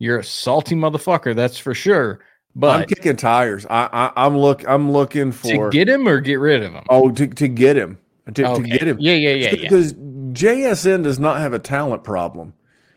[0.00, 2.20] you're a salty motherfucker, that's for sure.
[2.66, 3.66] I'm kicking tires.
[3.66, 6.84] I, I I'm look I'm looking for to get him or get rid of him?
[6.88, 9.60] oh to, to get him to, to get him Yeah, yeah, yeah, yeah.
[9.62, 12.52] because JSN does not have a talent problem.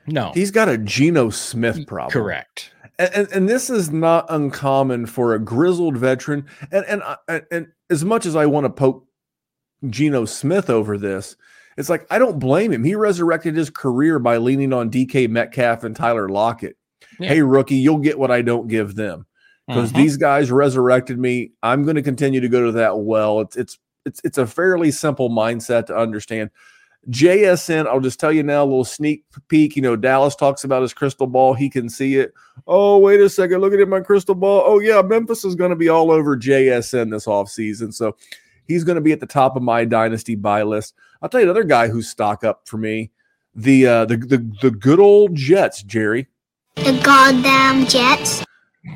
[0.08, 0.32] No.
[0.34, 2.12] He's got a Geno Smith problem.
[2.12, 2.72] Correct.
[3.00, 6.46] and, and, and this is not uncommon for a grizzled veteran.
[6.72, 9.06] And and uh, and, and as much as I want to poke
[9.90, 11.36] Geno Smith over this,
[11.78, 12.84] it's like I don't blame him.
[12.84, 16.78] He resurrected his career by leaning on DK Metcalf and Tyler Lockett.
[17.20, 17.30] Yeah.
[17.30, 19.26] Hey, rookie, you'll get what I don't give them
[19.68, 19.96] because Mhm.
[19.98, 21.52] these guys resurrected me.
[21.64, 23.40] I'm going to continue to go to that well.
[23.42, 26.50] It's it's it's it's a fairly simple mindset to understand.
[27.10, 29.76] JSN, I'll just tell you now, a little sneak peek.
[29.76, 31.54] You know, Dallas talks about his crystal ball.
[31.56, 32.32] He can see it.
[32.68, 33.62] Oh, wait a second.
[33.62, 34.64] Look at it, my crystal ball.
[34.66, 37.92] Oh, yeah, Memphis is going to be all over JSN this offseason.
[37.92, 38.16] So
[38.68, 40.94] he's going to be at the top of my dynasty buy list.
[41.24, 43.10] I'll tell you another guy who's stock up for me.
[43.56, 46.28] The uh the the, the good old Jets, Jerry.
[46.76, 48.46] The goddamn Jets.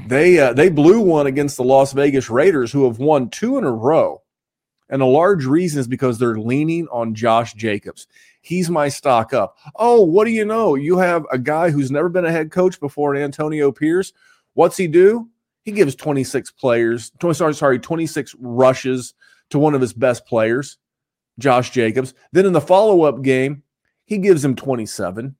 [0.07, 3.63] They uh, they blew one against the Las Vegas Raiders, who have won two in
[3.63, 4.23] a row,
[4.89, 8.07] and a large reason is because they're leaning on Josh Jacobs.
[8.41, 9.57] He's my stock up.
[9.75, 10.75] Oh, what do you know?
[10.75, 14.13] You have a guy who's never been a head coach before, Antonio Pierce.
[14.53, 15.29] What's he do?
[15.63, 19.15] He gives 26 players, 20, sorry, sorry, 26 rushes
[19.49, 20.77] to one of his best players,
[21.39, 22.13] Josh Jacobs.
[22.31, 23.63] Then in the follow up game,
[24.05, 25.35] he gives him 27.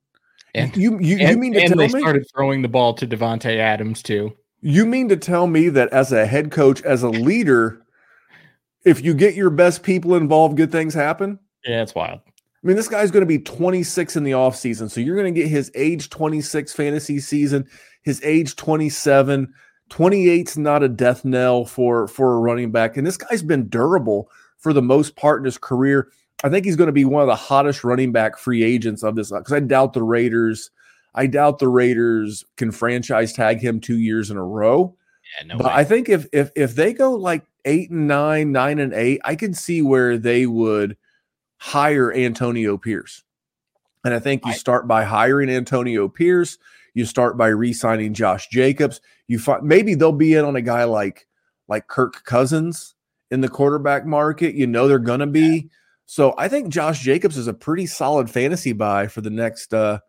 [0.56, 1.99] And- you you, you mean to and tell they me?
[1.99, 4.34] started throwing the ball to Davante Adams too.
[4.62, 7.82] You mean to tell me that as a head coach, as a leader,
[8.84, 11.38] if you get your best people involved, good things happen?
[11.64, 12.22] Yeah, it's wild.
[12.28, 14.89] I mean, this guy's going to be 26 in the offseason.
[14.89, 17.68] So you're going to get his age 26 fantasy season,
[18.01, 19.53] his age 27.
[19.91, 22.97] 28's not a death knell for for a running back.
[22.97, 26.10] And this guy's been durable for the most part in his career.
[26.46, 29.16] I think he's going to be one of the hottest running back free agents of
[29.16, 30.70] this because I doubt the Raiders.
[31.16, 34.96] I doubt the Raiders can franchise tag him two years in a row.
[35.39, 35.74] Yeah, no But way.
[35.74, 39.36] I think if if if they go like eight and nine, nine and eight, I
[39.36, 40.97] can see where they would
[41.58, 43.24] hire Antonio Pierce.
[44.04, 46.59] And I think you start by hiring Antonio Pierce.
[46.93, 49.01] You start by re-signing Josh Jacobs.
[49.28, 51.26] You find maybe they'll be in on a guy like
[51.67, 52.93] like Kirk Cousins
[53.32, 54.54] in the quarterback market.
[54.54, 55.72] You know they're gonna be.
[56.06, 60.00] So I think Josh Jacobs is a pretty solid fantasy buy for the next uh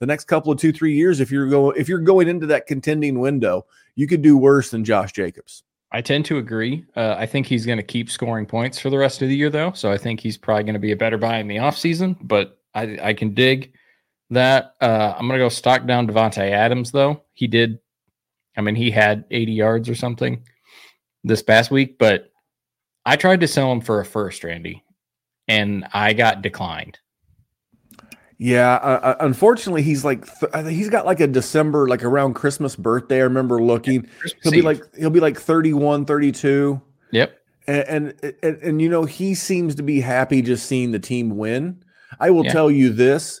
[0.00, 1.20] the next couple of two three years.
[1.20, 4.84] If you're going if you're going into that contending window, you could do worse than
[4.84, 5.62] Josh Jacobs.
[5.92, 6.84] I tend to agree.
[6.96, 9.50] Uh, I think he's going to keep scoring points for the rest of the year,
[9.50, 9.72] though.
[9.72, 12.58] So I think he's probably going to be a better buy in the offseason, but
[12.74, 13.72] I, I can dig
[14.30, 14.74] that.
[14.80, 17.22] Uh, I'm going to go stock down Davante Adams, though.
[17.34, 17.78] He did,
[18.56, 20.42] I mean, he had 80 yards or something
[21.22, 22.30] this past week, but
[23.04, 24.82] I tried to sell him for a first, Randy,
[25.48, 26.98] and I got declined.
[28.38, 32.76] Yeah, uh, uh, unfortunately, he's like th- he's got like a December, like around Christmas
[32.76, 33.16] birthday.
[33.16, 34.06] I remember looking.
[34.42, 36.80] He'll be like he'll be like 31, 32.
[37.12, 37.38] Yep.
[37.66, 37.84] and,
[38.22, 41.82] and and and you know he seems to be happy just seeing the team win.
[42.20, 42.52] I will Yeah.
[42.52, 43.40] tell you this: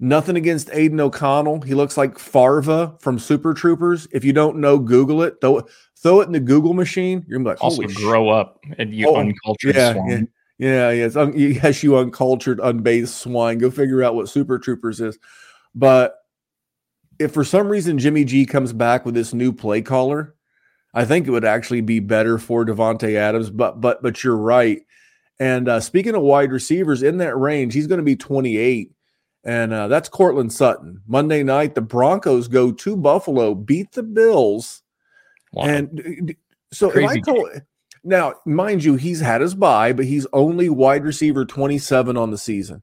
[0.00, 1.60] nothing against Aidan O'Connell.
[1.60, 4.08] He looks like Farva from Super Troopers.
[4.10, 5.34] If you don't know, Google it.
[5.42, 5.66] Throw it,
[5.98, 7.26] throw it in the Google machine.
[7.28, 10.28] You're gonna be like, Also, grow up and you Oh, uncultured yeah, swine.
[10.58, 11.16] Yeah, yes.
[11.16, 13.58] Um, yes, you uncultured, unbathed swine.
[13.58, 15.18] Go figure out what Super Troopers is.
[15.74, 16.16] But
[17.18, 20.34] if for some reason Jimmy G comes back with this new play caller,
[20.94, 23.50] I think it would actually be better for Davante Adams.
[23.50, 24.82] But but but you're right.
[25.40, 28.92] And uh, speaking of wide receivers in that range, he's going to be 28,
[29.42, 31.02] and uh, that's Courtland Sutton.
[31.08, 34.82] Monday night, the Broncos go to Buffalo, beat the Bills,
[35.52, 35.64] Wow.
[35.64, 36.36] and
[36.72, 37.48] so if I Crazy told
[38.04, 42.38] now, mind you, he's had his bye, but he's only wide receiver 27 on the
[42.38, 42.82] season.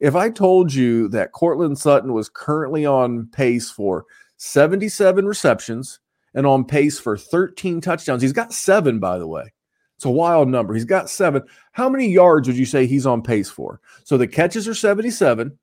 [0.00, 4.06] If I told you that Courtland Sutton was currently on pace for
[4.38, 6.00] 77 receptions
[6.34, 9.52] and on pace for 13 touchdowns, he's got seven, by the way.
[9.96, 10.74] It's a wild number.
[10.74, 11.42] He's got seven.
[11.72, 13.80] How many yards would you say he's on pace for?
[14.02, 15.56] So the catches are 77,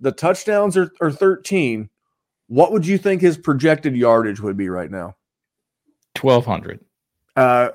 [0.00, 1.88] the touchdowns are, are 13.
[2.48, 5.16] What would you think his projected yardage would be right now?
[6.20, 6.84] 1200.
[7.36, 7.70] Uh,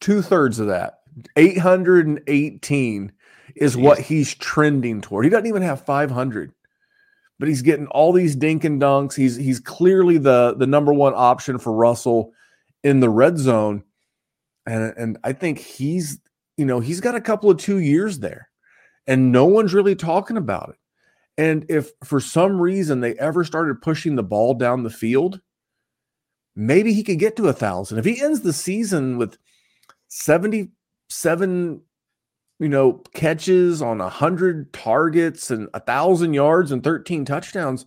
[0.00, 1.00] two thirds of that,
[1.36, 3.12] 818
[3.56, 5.24] is what he's trending toward.
[5.24, 6.52] He doesn't even have 500,
[7.38, 9.14] but he's getting all these dink and dunks.
[9.14, 12.32] He's he's clearly the the number one option for Russell
[12.82, 13.84] in the red zone,
[14.66, 16.18] and and I think he's
[16.56, 18.48] you know he's got a couple of two years there,
[19.06, 20.76] and no one's really talking about it.
[21.36, 25.40] And if for some reason they ever started pushing the ball down the field,
[26.56, 27.98] maybe he could get to a thousand.
[27.98, 29.36] If he ends the season with
[30.08, 31.80] 77,
[32.60, 37.86] you know, catches on a hundred targets and a thousand yards and 13 touchdowns,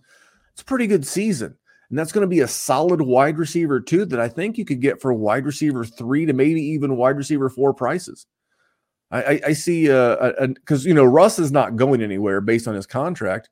[0.52, 1.56] it's a pretty good season.
[1.90, 4.82] And that's going to be a solid wide receiver, too, that I think you could
[4.82, 8.26] get for wide receiver three to maybe even wide receiver four prices.
[9.10, 12.74] I, I, I see uh because you know Russ is not going anywhere based on
[12.74, 13.48] his contract.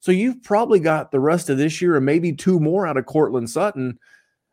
[0.00, 3.06] So you've probably got the rest of this year and maybe two more out of
[3.06, 3.98] Courtland Sutton.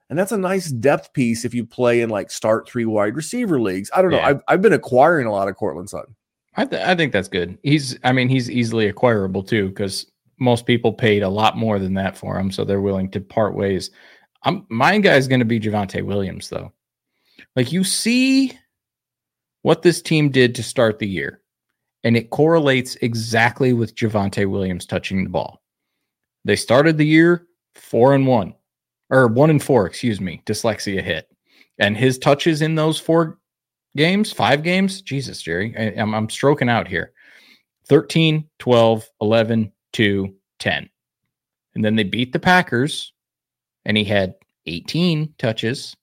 [0.10, 3.60] And that's a nice depth piece if you play in like start three wide receiver
[3.60, 3.90] leagues.
[3.94, 4.22] I don't know.
[4.22, 6.16] I've, I've been acquiring a lot of Courtland Sutton.
[6.56, 7.58] I, th- I think that's good.
[7.64, 10.10] He's, I mean, he's easily acquirable too, because
[10.40, 13.56] most people paid a lot more than that for him, so they're willing to part
[13.56, 13.92] ways.
[14.44, 16.72] I'm my guy is going to be Javonte Williams, though.
[17.56, 18.58] Like you see
[19.64, 21.42] what this team did to start the year,
[22.04, 25.64] and it correlates exactly with Javonte Williams touching the ball.
[26.46, 28.54] They started the year four and one,
[29.10, 31.30] or one and four, excuse me, dyslexia hit,
[31.80, 33.38] and his touches in those four
[33.96, 37.14] games, five games, Jesus, Jerry, I, I'm, I'm stroking out here.
[37.90, 40.90] 13, 12, 11, 2, 10.
[41.76, 43.14] And then they beat the Packers
[43.86, 44.36] and he had
[44.66, 45.96] 18 touches.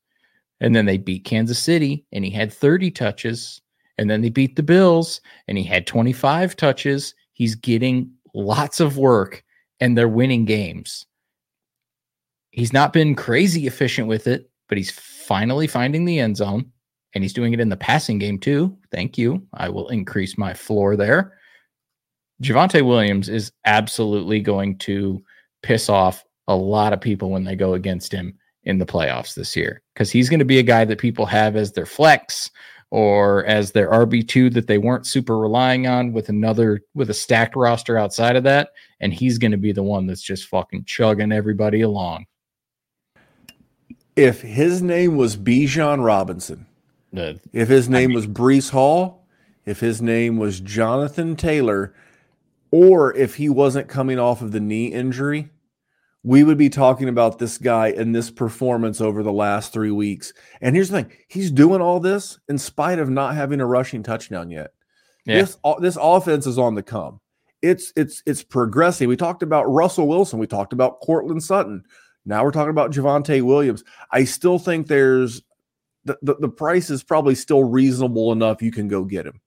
[0.60, 3.60] And then they beat Kansas City and he had 30 touches.
[3.98, 7.14] And then they beat the Bills and he had 25 touches.
[7.32, 9.44] He's getting lots of work
[9.81, 11.06] and they're winning games.
[12.55, 16.70] He's not been crazy efficient with it, but he's finally finding the end zone
[17.12, 18.78] and he's doing it in the passing game too.
[18.93, 19.44] Thank you.
[19.55, 21.36] I will increase my floor there.
[22.40, 25.20] Javonte Williams is absolutely going to
[25.64, 29.56] piss off a lot of people when they go against him in the playoffs this
[29.56, 32.51] year because he's going to be a guy that people have as their flex
[32.93, 37.56] or as their RB2 that they weren't super relying on with another with a stacked
[37.56, 38.70] roster outside of that
[39.01, 42.24] and he's going to be the one that's just fucking chugging everybody along.
[44.16, 46.66] If his name was Bijan Robinson,
[47.53, 49.27] if his name was Breece Hall,
[49.66, 51.95] if his name was Jonathan Taylor,
[52.70, 55.51] or if he wasn't coming off of the knee injury,
[56.24, 60.32] we would be talking about this guy and this performance over the last three weeks.
[60.61, 64.03] And here's the thing he's doing all this in spite of not having a rushing
[64.03, 64.73] touchdown yet.
[65.27, 65.43] Yeah.
[65.43, 67.20] This, this offense is on the come.
[67.62, 69.09] It's it's it's progressing.
[69.09, 70.39] We talked about Russell Wilson.
[70.39, 71.85] We talked about Courtland Sutton.
[72.26, 73.84] Now we're talking about Javonte Williams.
[74.10, 75.42] I still think there's
[76.05, 78.62] the, the, the price is probably still reasonable enough.
[78.62, 79.40] You can go get him.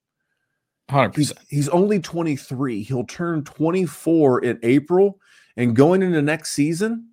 [0.89, 1.15] 100%.
[1.15, 2.83] He's he's only 23.
[2.83, 5.19] He'll turn 24 in April.
[5.57, 7.09] And going into next season,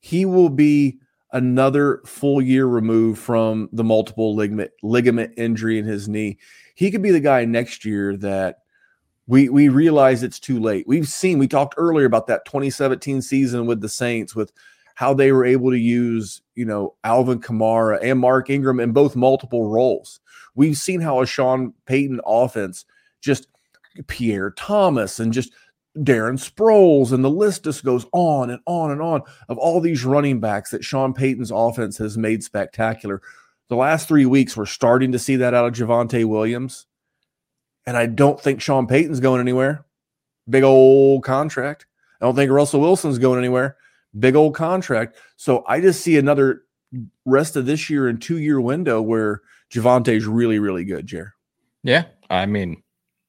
[0.00, 0.98] he will be
[1.32, 6.38] another full year removed from the multiple ligament ligament injury in his knee.
[6.74, 8.58] He could be the guy next year that
[9.26, 10.86] we we realize it's too late.
[10.88, 14.52] We've seen we talked earlier about that 2017 season with the Saints with
[15.00, 19.16] how they were able to use, you know, Alvin Kamara and Mark Ingram in both
[19.16, 20.20] multiple roles.
[20.54, 22.84] We've seen how a Sean Payton offense
[23.22, 23.46] just
[24.08, 25.54] Pierre Thomas and just
[25.96, 30.04] Darren Sproles, and the list just goes on and on and on of all these
[30.04, 33.22] running backs that Sean Payton's offense has made spectacular
[33.68, 36.84] The last three weeks, we're starting to see that out of Javonte Williams.
[37.86, 39.86] And I don't think Sean Payton's going anywhere.
[40.46, 41.86] Big old contract.
[42.20, 43.78] I don't think Russell Wilson's going anywhere.
[44.18, 45.16] Big old contract.
[45.36, 46.62] So I just see another
[47.24, 49.42] rest of this year and two year window where
[49.72, 51.34] Javonte's really, really good, Jer.
[51.82, 52.04] Yeah.
[52.28, 52.82] I mean,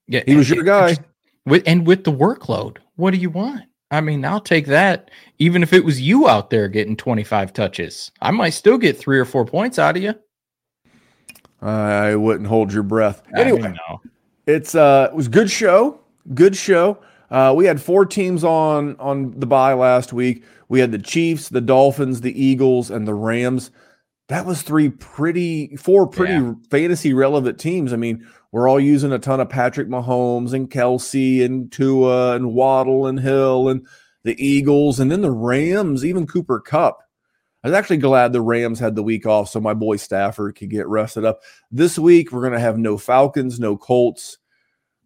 [0.07, 0.97] yeah, he was your guy.
[1.45, 3.63] With and with the workload, what do you want?
[3.89, 5.11] I mean, I'll take that.
[5.39, 9.19] Even if it was you out there getting 25 touches, I might still get three
[9.19, 10.13] or four points out of you.
[11.61, 13.21] I wouldn't hold your breath.
[13.35, 13.75] Anyway,
[14.47, 15.99] it's uh, it was good show.
[16.33, 16.99] Good show.
[17.31, 20.43] Uh, we had four teams on on the bye last week.
[20.67, 23.71] We had the Chiefs, the Dolphins, the Eagles, and the Rams.
[24.27, 26.53] That was three pretty, four pretty yeah.
[26.69, 27.91] fantasy relevant teams.
[27.91, 32.53] I mean, we're all using a ton of Patrick Mahomes and Kelce and Tua and
[32.53, 33.85] Waddle and Hill and
[34.23, 36.99] the Eagles and then the Rams, even Cooper Kupp.
[37.63, 40.69] I was actually glad the Rams had the week off so my boy Stafford could
[40.69, 41.41] get rested up.
[41.69, 44.37] This week, we're going to have no Falcons, no Colts.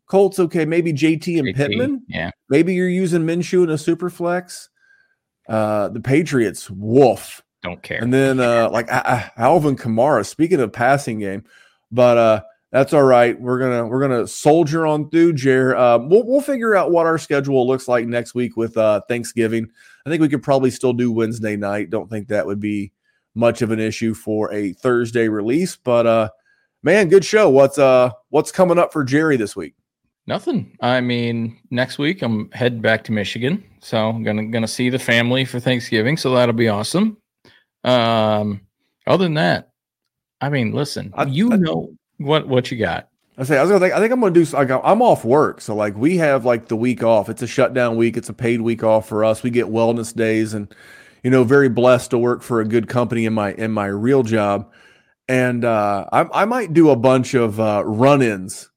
[0.08, 2.04] Colts, okay, maybe JT and JT, Pittman.
[2.08, 2.32] Yeah.
[2.50, 4.70] Maybe you're using Minshew in a super flex.
[5.48, 7.42] Uh, the Patriots, woof.
[7.64, 8.02] Don't care.
[8.02, 11.44] And then uh, like uh, Alvin Kamara, speaking of passing game,
[11.92, 12.42] but uh,
[12.72, 13.40] that's all right.
[13.40, 15.76] We're gonna we're gonna soldier on through, Jer.
[15.76, 19.68] Uh, we'll we'll figure out what our schedule looks like next week with uh, Thanksgiving.
[20.06, 21.90] I think we could probably still do Wednesday night.
[21.90, 22.92] Don't think that would be
[23.34, 25.76] much of an issue for a Thursday release.
[25.76, 26.30] But uh,
[26.84, 27.50] man, good show.
[27.50, 29.74] What's uh what's coming up for Jerry this week?
[30.28, 30.76] Nothing.
[30.82, 34.98] I mean, next week I'm heading back to Michigan, so I'm gonna gonna see the
[34.98, 36.18] family for Thanksgiving.
[36.18, 37.18] So that'll be awesome.
[37.84, 38.62] Um,
[39.06, 39.70] other than that,
[40.42, 43.10] I mean, listen, I, you I, know what what you got?
[43.38, 45.62] I say I was gonna think I think I'm gonna do like I'm off work,
[45.62, 47.30] so like we have like the week off.
[47.30, 48.18] It's a shutdown week.
[48.18, 49.44] It's a paid week off for us.
[49.44, 50.74] We get wellness days, and
[51.24, 54.24] you know, very blessed to work for a good company in my in my real
[54.24, 54.72] job.
[55.28, 58.70] And uh, I, I might do a bunch of uh, run-ins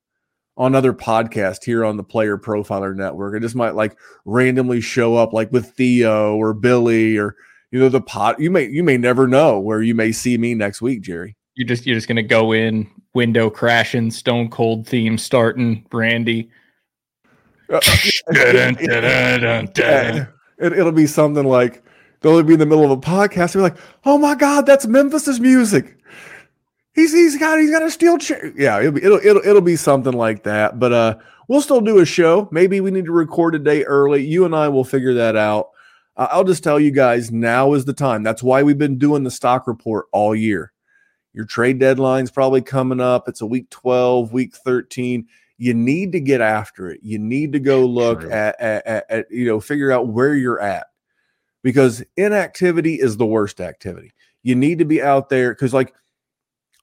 [0.58, 3.36] on other podcasts here on the Player Profiler Network.
[3.36, 7.36] I just might like randomly show up like with Theo or Billy or
[7.70, 8.40] you know the pot.
[8.40, 11.36] You may you may never know where you may see me next week, Jerry.
[11.54, 16.50] You just you're just gonna go in, window crashing, Stone Cold theme starting, Brandy.
[17.70, 17.80] Uh,
[20.58, 21.84] it, will be something like
[22.20, 23.52] they'll be in the middle of a podcast.
[23.52, 25.97] They're like, "Oh my god, that's Memphis's music."
[26.98, 28.52] He's he's got he's got a steel chair.
[28.56, 30.80] Yeah, it'll be it'll it'll it'll be something like that.
[30.80, 32.48] But uh, we'll still do a show.
[32.50, 34.26] Maybe we need to record a day early.
[34.26, 35.68] You and I will figure that out.
[36.16, 38.24] Uh, I'll just tell you guys now is the time.
[38.24, 40.72] That's why we've been doing the stock report all year.
[41.32, 43.28] Your trade deadline's probably coming up.
[43.28, 45.24] It's a week 12, week 13.
[45.56, 46.98] You need to get after it.
[47.04, 50.60] You need to go look at, at, at, at, you know, figure out where you're
[50.60, 50.88] at
[51.62, 54.14] because inactivity is the worst activity.
[54.42, 55.94] You need to be out there because, like,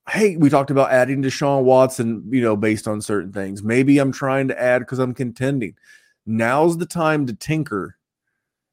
[0.09, 3.63] hey, we talked about adding Deshaun Watson, you know, based on certain things.
[3.63, 5.75] Maybe I'm trying to add because I'm contending.
[6.25, 7.97] Now's the time to tinker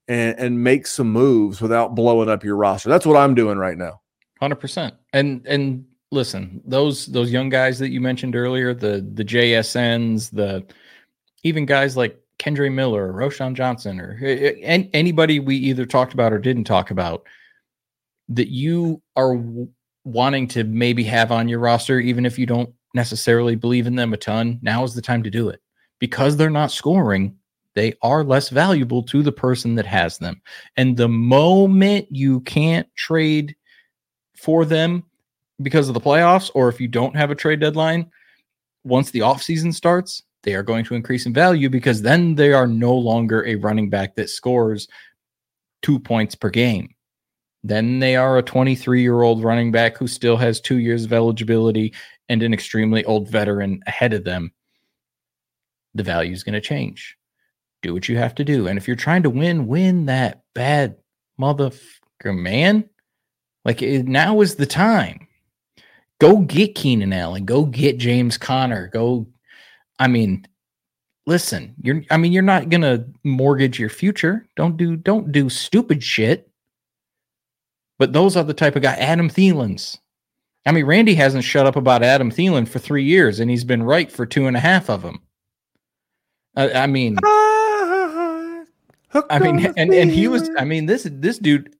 [0.08, 2.88] and, and make some moves without blowing up your roster.
[2.88, 4.00] That's what I'm doing right now.
[4.40, 4.94] Hundred percent.
[5.12, 10.64] And and listen, those those young guys that you mentioned earlier, the the JSNs, the
[11.44, 15.86] even guys like Kendre Miller, or Roschon Johnson, or eh, eh, and anybody we either
[15.86, 17.24] talked about or didn't talk about
[18.28, 19.36] that you are
[20.04, 24.12] wanting to maybe have on your roster, even if you don't necessarily believe in them
[24.12, 24.58] a ton.
[24.62, 25.60] Now is the time to do it
[25.98, 27.36] because they're not scoring.
[27.74, 30.42] They are less valuable to the person that has them.
[30.76, 33.56] And the moment you can't trade
[34.36, 35.04] for them
[35.62, 38.10] because of the playoffs, or if you don't have a trade deadline,
[38.84, 42.66] once the offseason starts, they are going to increase in value because then they are
[42.66, 44.88] no longer a running back that scores
[45.82, 46.94] two points per game.
[47.64, 51.12] Then they are a 23 year old running back who still has two years of
[51.12, 51.94] eligibility
[52.28, 54.52] and an extremely old veteran ahead of them.
[55.94, 57.16] The value is going to change.
[57.82, 58.66] Do what you have to do.
[58.66, 60.96] And if you're trying to win, win that bad
[61.40, 62.88] motherfucker, man.
[63.64, 65.28] Like it, now is the time.
[66.20, 67.44] Go get Keenan Allen.
[67.44, 68.88] Go get James Conner.
[68.88, 69.26] Go.
[69.98, 70.46] I mean,
[71.26, 71.74] listen.
[71.82, 72.02] You're.
[72.10, 74.46] I mean, you're not gonna mortgage your future.
[74.56, 74.96] Don't do.
[74.96, 76.48] Don't do stupid shit.
[77.98, 78.94] But those are the type of guy.
[78.94, 79.98] Adam Thielen's.
[80.64, 83.82] I mean, Randy hasn't shut up about Adam Thielen for three years, and he's been
[83.82, 85.20] right for two and a half of them.
[86.54, 88.64] I, I mean, I
[89.40, 90.48] mean, and, and he was.
[90.56, 91.74] I mean, this this dude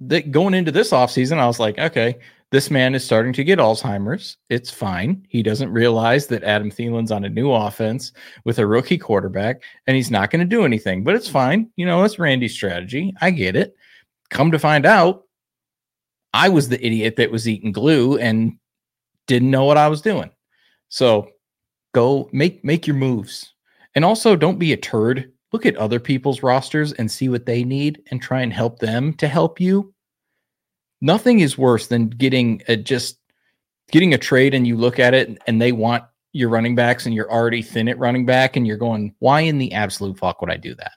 [0.00, 2.18] that going into this offseason, I was like, okay,
[2.50, 4.38] this man is starting to get Alzheimer's.
[4.48, 5.26] It's fine.
[5.28, 8.12] He doesn't realize that Adam Thielen's on a new offense
[8.44, 11.70] with a rookie quarterback and he's not going to do anything, but it's fine.
[11.76, 13.12] You know, it's Randy's strategy.
[13.20, 13.76] I get it.
[14.30, 15.24] Come to find out,
[16.34, 18.58] I was the idiot that was eating glue and
[19.26, 20.30] didn't know what I was doing.
[20.88, 21.30] So
[21.94, 23.54] go make make your moves.
[23.94, 25.32] And also don't be a turd.
[25.52, 29.14] Look at other people's rosters and see what they need and try and help them
[29.14, 29.94] to help you.
[31.00, 33.18] Nothing is worse than getting a just
[33.90, 37.14] getting a trade and you look at it and they want your running backs and
[37.14, 40.50] you're already thin at running back and you're going, why in the absolute fuck would
[40.50, 40.92] I do that?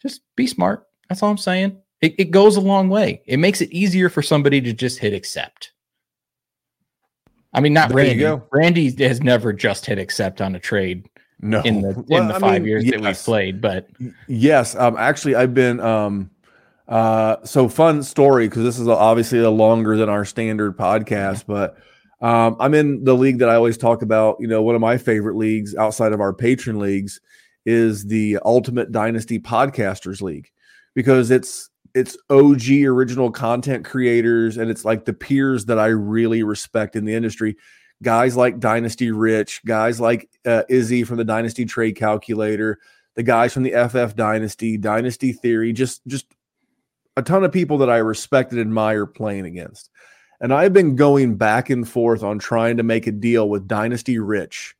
[0.00, 0.86] Just be smart.
[1.08, 1.76] That's all I'm saying.
[2.04, 3.22] It, it goes a long way.
[3.24, 5.72] It makes it easier for somebody to just hit accept.
[7.54, 8.20] I mean, not There you Randy.
[8.20, 8.42] go.
[8.52, 11.08] Randy has never just hit accept on a trade
[11.40, 11.62] No.
[11.62, 13.62] in the in Well, the I five mean, years that we've played.
[13.62, 13.88] But
[14.28, 16.30] Yes, um, actually, I've been um,
[16.88, 21.78] uh, so fun story because this is obviously a longer than our standard podcast, but
[22.20, 24.36] um, I'm in the league that I always talk about.
[24.40, 27.18] You know, one of my favorite leagues outside of our patron leagues
[27.64, 30.50] is the Ultimate Dynasty Podcasters League
[30.94, 36.42] because it's it's OG original content creators and it's like the peers that I really
[36.42, 37.56] respect in the industry.
[38.02, 42.80] Guys like Dynasty Rich, guys like uh, Izzy from the Dynasty Trade Calculator,
[43.14, 46.26] the guys from the FF Dynasty, Dynasty Theory, just just
[47.16, 49.90] a ton of people that I respect and admire playing against.
[50.40, 54.18] And I've been going back and forth on trying to make a deal with Dynasty
[54.18, 54.74] Rich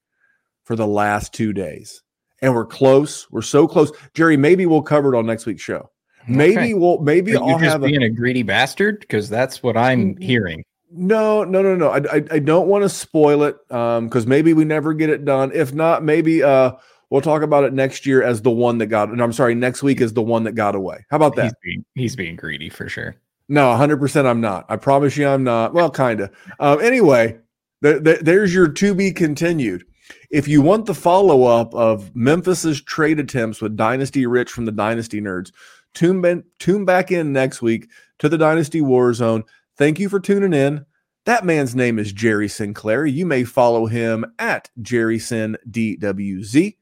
[0.65, 2.03] for the last two days.
[2.43, 3.31] And we're close.
[3.31, 3.93] We're so close.
[4.15, 5.91] Jerry, maybe we'll cover it on next week's show.
[6.27, 6.75] Maybe Okay.
[6.75, 10.17] we'll maybe you're I'll just have a, being a greedy bastard because that's what I'm
[10.17, 10.65] hearing.
[10.91, 11.89] no, no, no, no.
[11.91, 15.25] I, I, I don't want to spoil it um because maybe we never get it
[15.25, 15.51] done.
[15.55, 16.73] If not, maybe uh
[17.11, 19.11] we'll talk about it next year as the one that got.
[19.11, 21.05] And I'm sorry, next week is the one that got away.
[21.11, 21.45] How about that?
[21.45, 23.17] He's being he's being greedy for sure.
[23.47, 24.65] No, 100% I'm not.
[24.71, 25.75] I promise you I'm not.
[25.75, 26.31] Well, kind of.
[26.61, 27.37] Um, anyway,
[27.83, 29.85] th- th- there's your to be continued.
[30.31, 34.73] If you want the follow up of Memphis's trade attempts with Dynasty Rich from the
[34.73, 35.53] Dynasty Nerds,
[35.95, 37.89] tune, tune back in next week
[38.19, 39.45] to the Dynasty Warzone.
[39.77, 40.85] Thank you for tuning in.
[41.27, 43.07] That man's name is Jerry Sinclair.
[43.07, 46.77] You may follow him at JerrySinDWZ.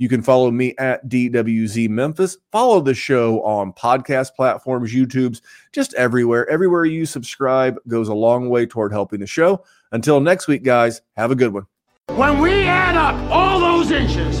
[0.00, 2.36] You can follow me at DWZ Memphis.
[2.52, 5.42] Follow the show on podcast platforms, YouTube's,
[5.72, 6.48] just everywhere.
[6.48, 9.64] Everywhere you subscribe goes a long way toward helping the show.
[9.90, 11.66] Until next week, guys, have a good one.
[12.14, 14.40] When we add up all those inches,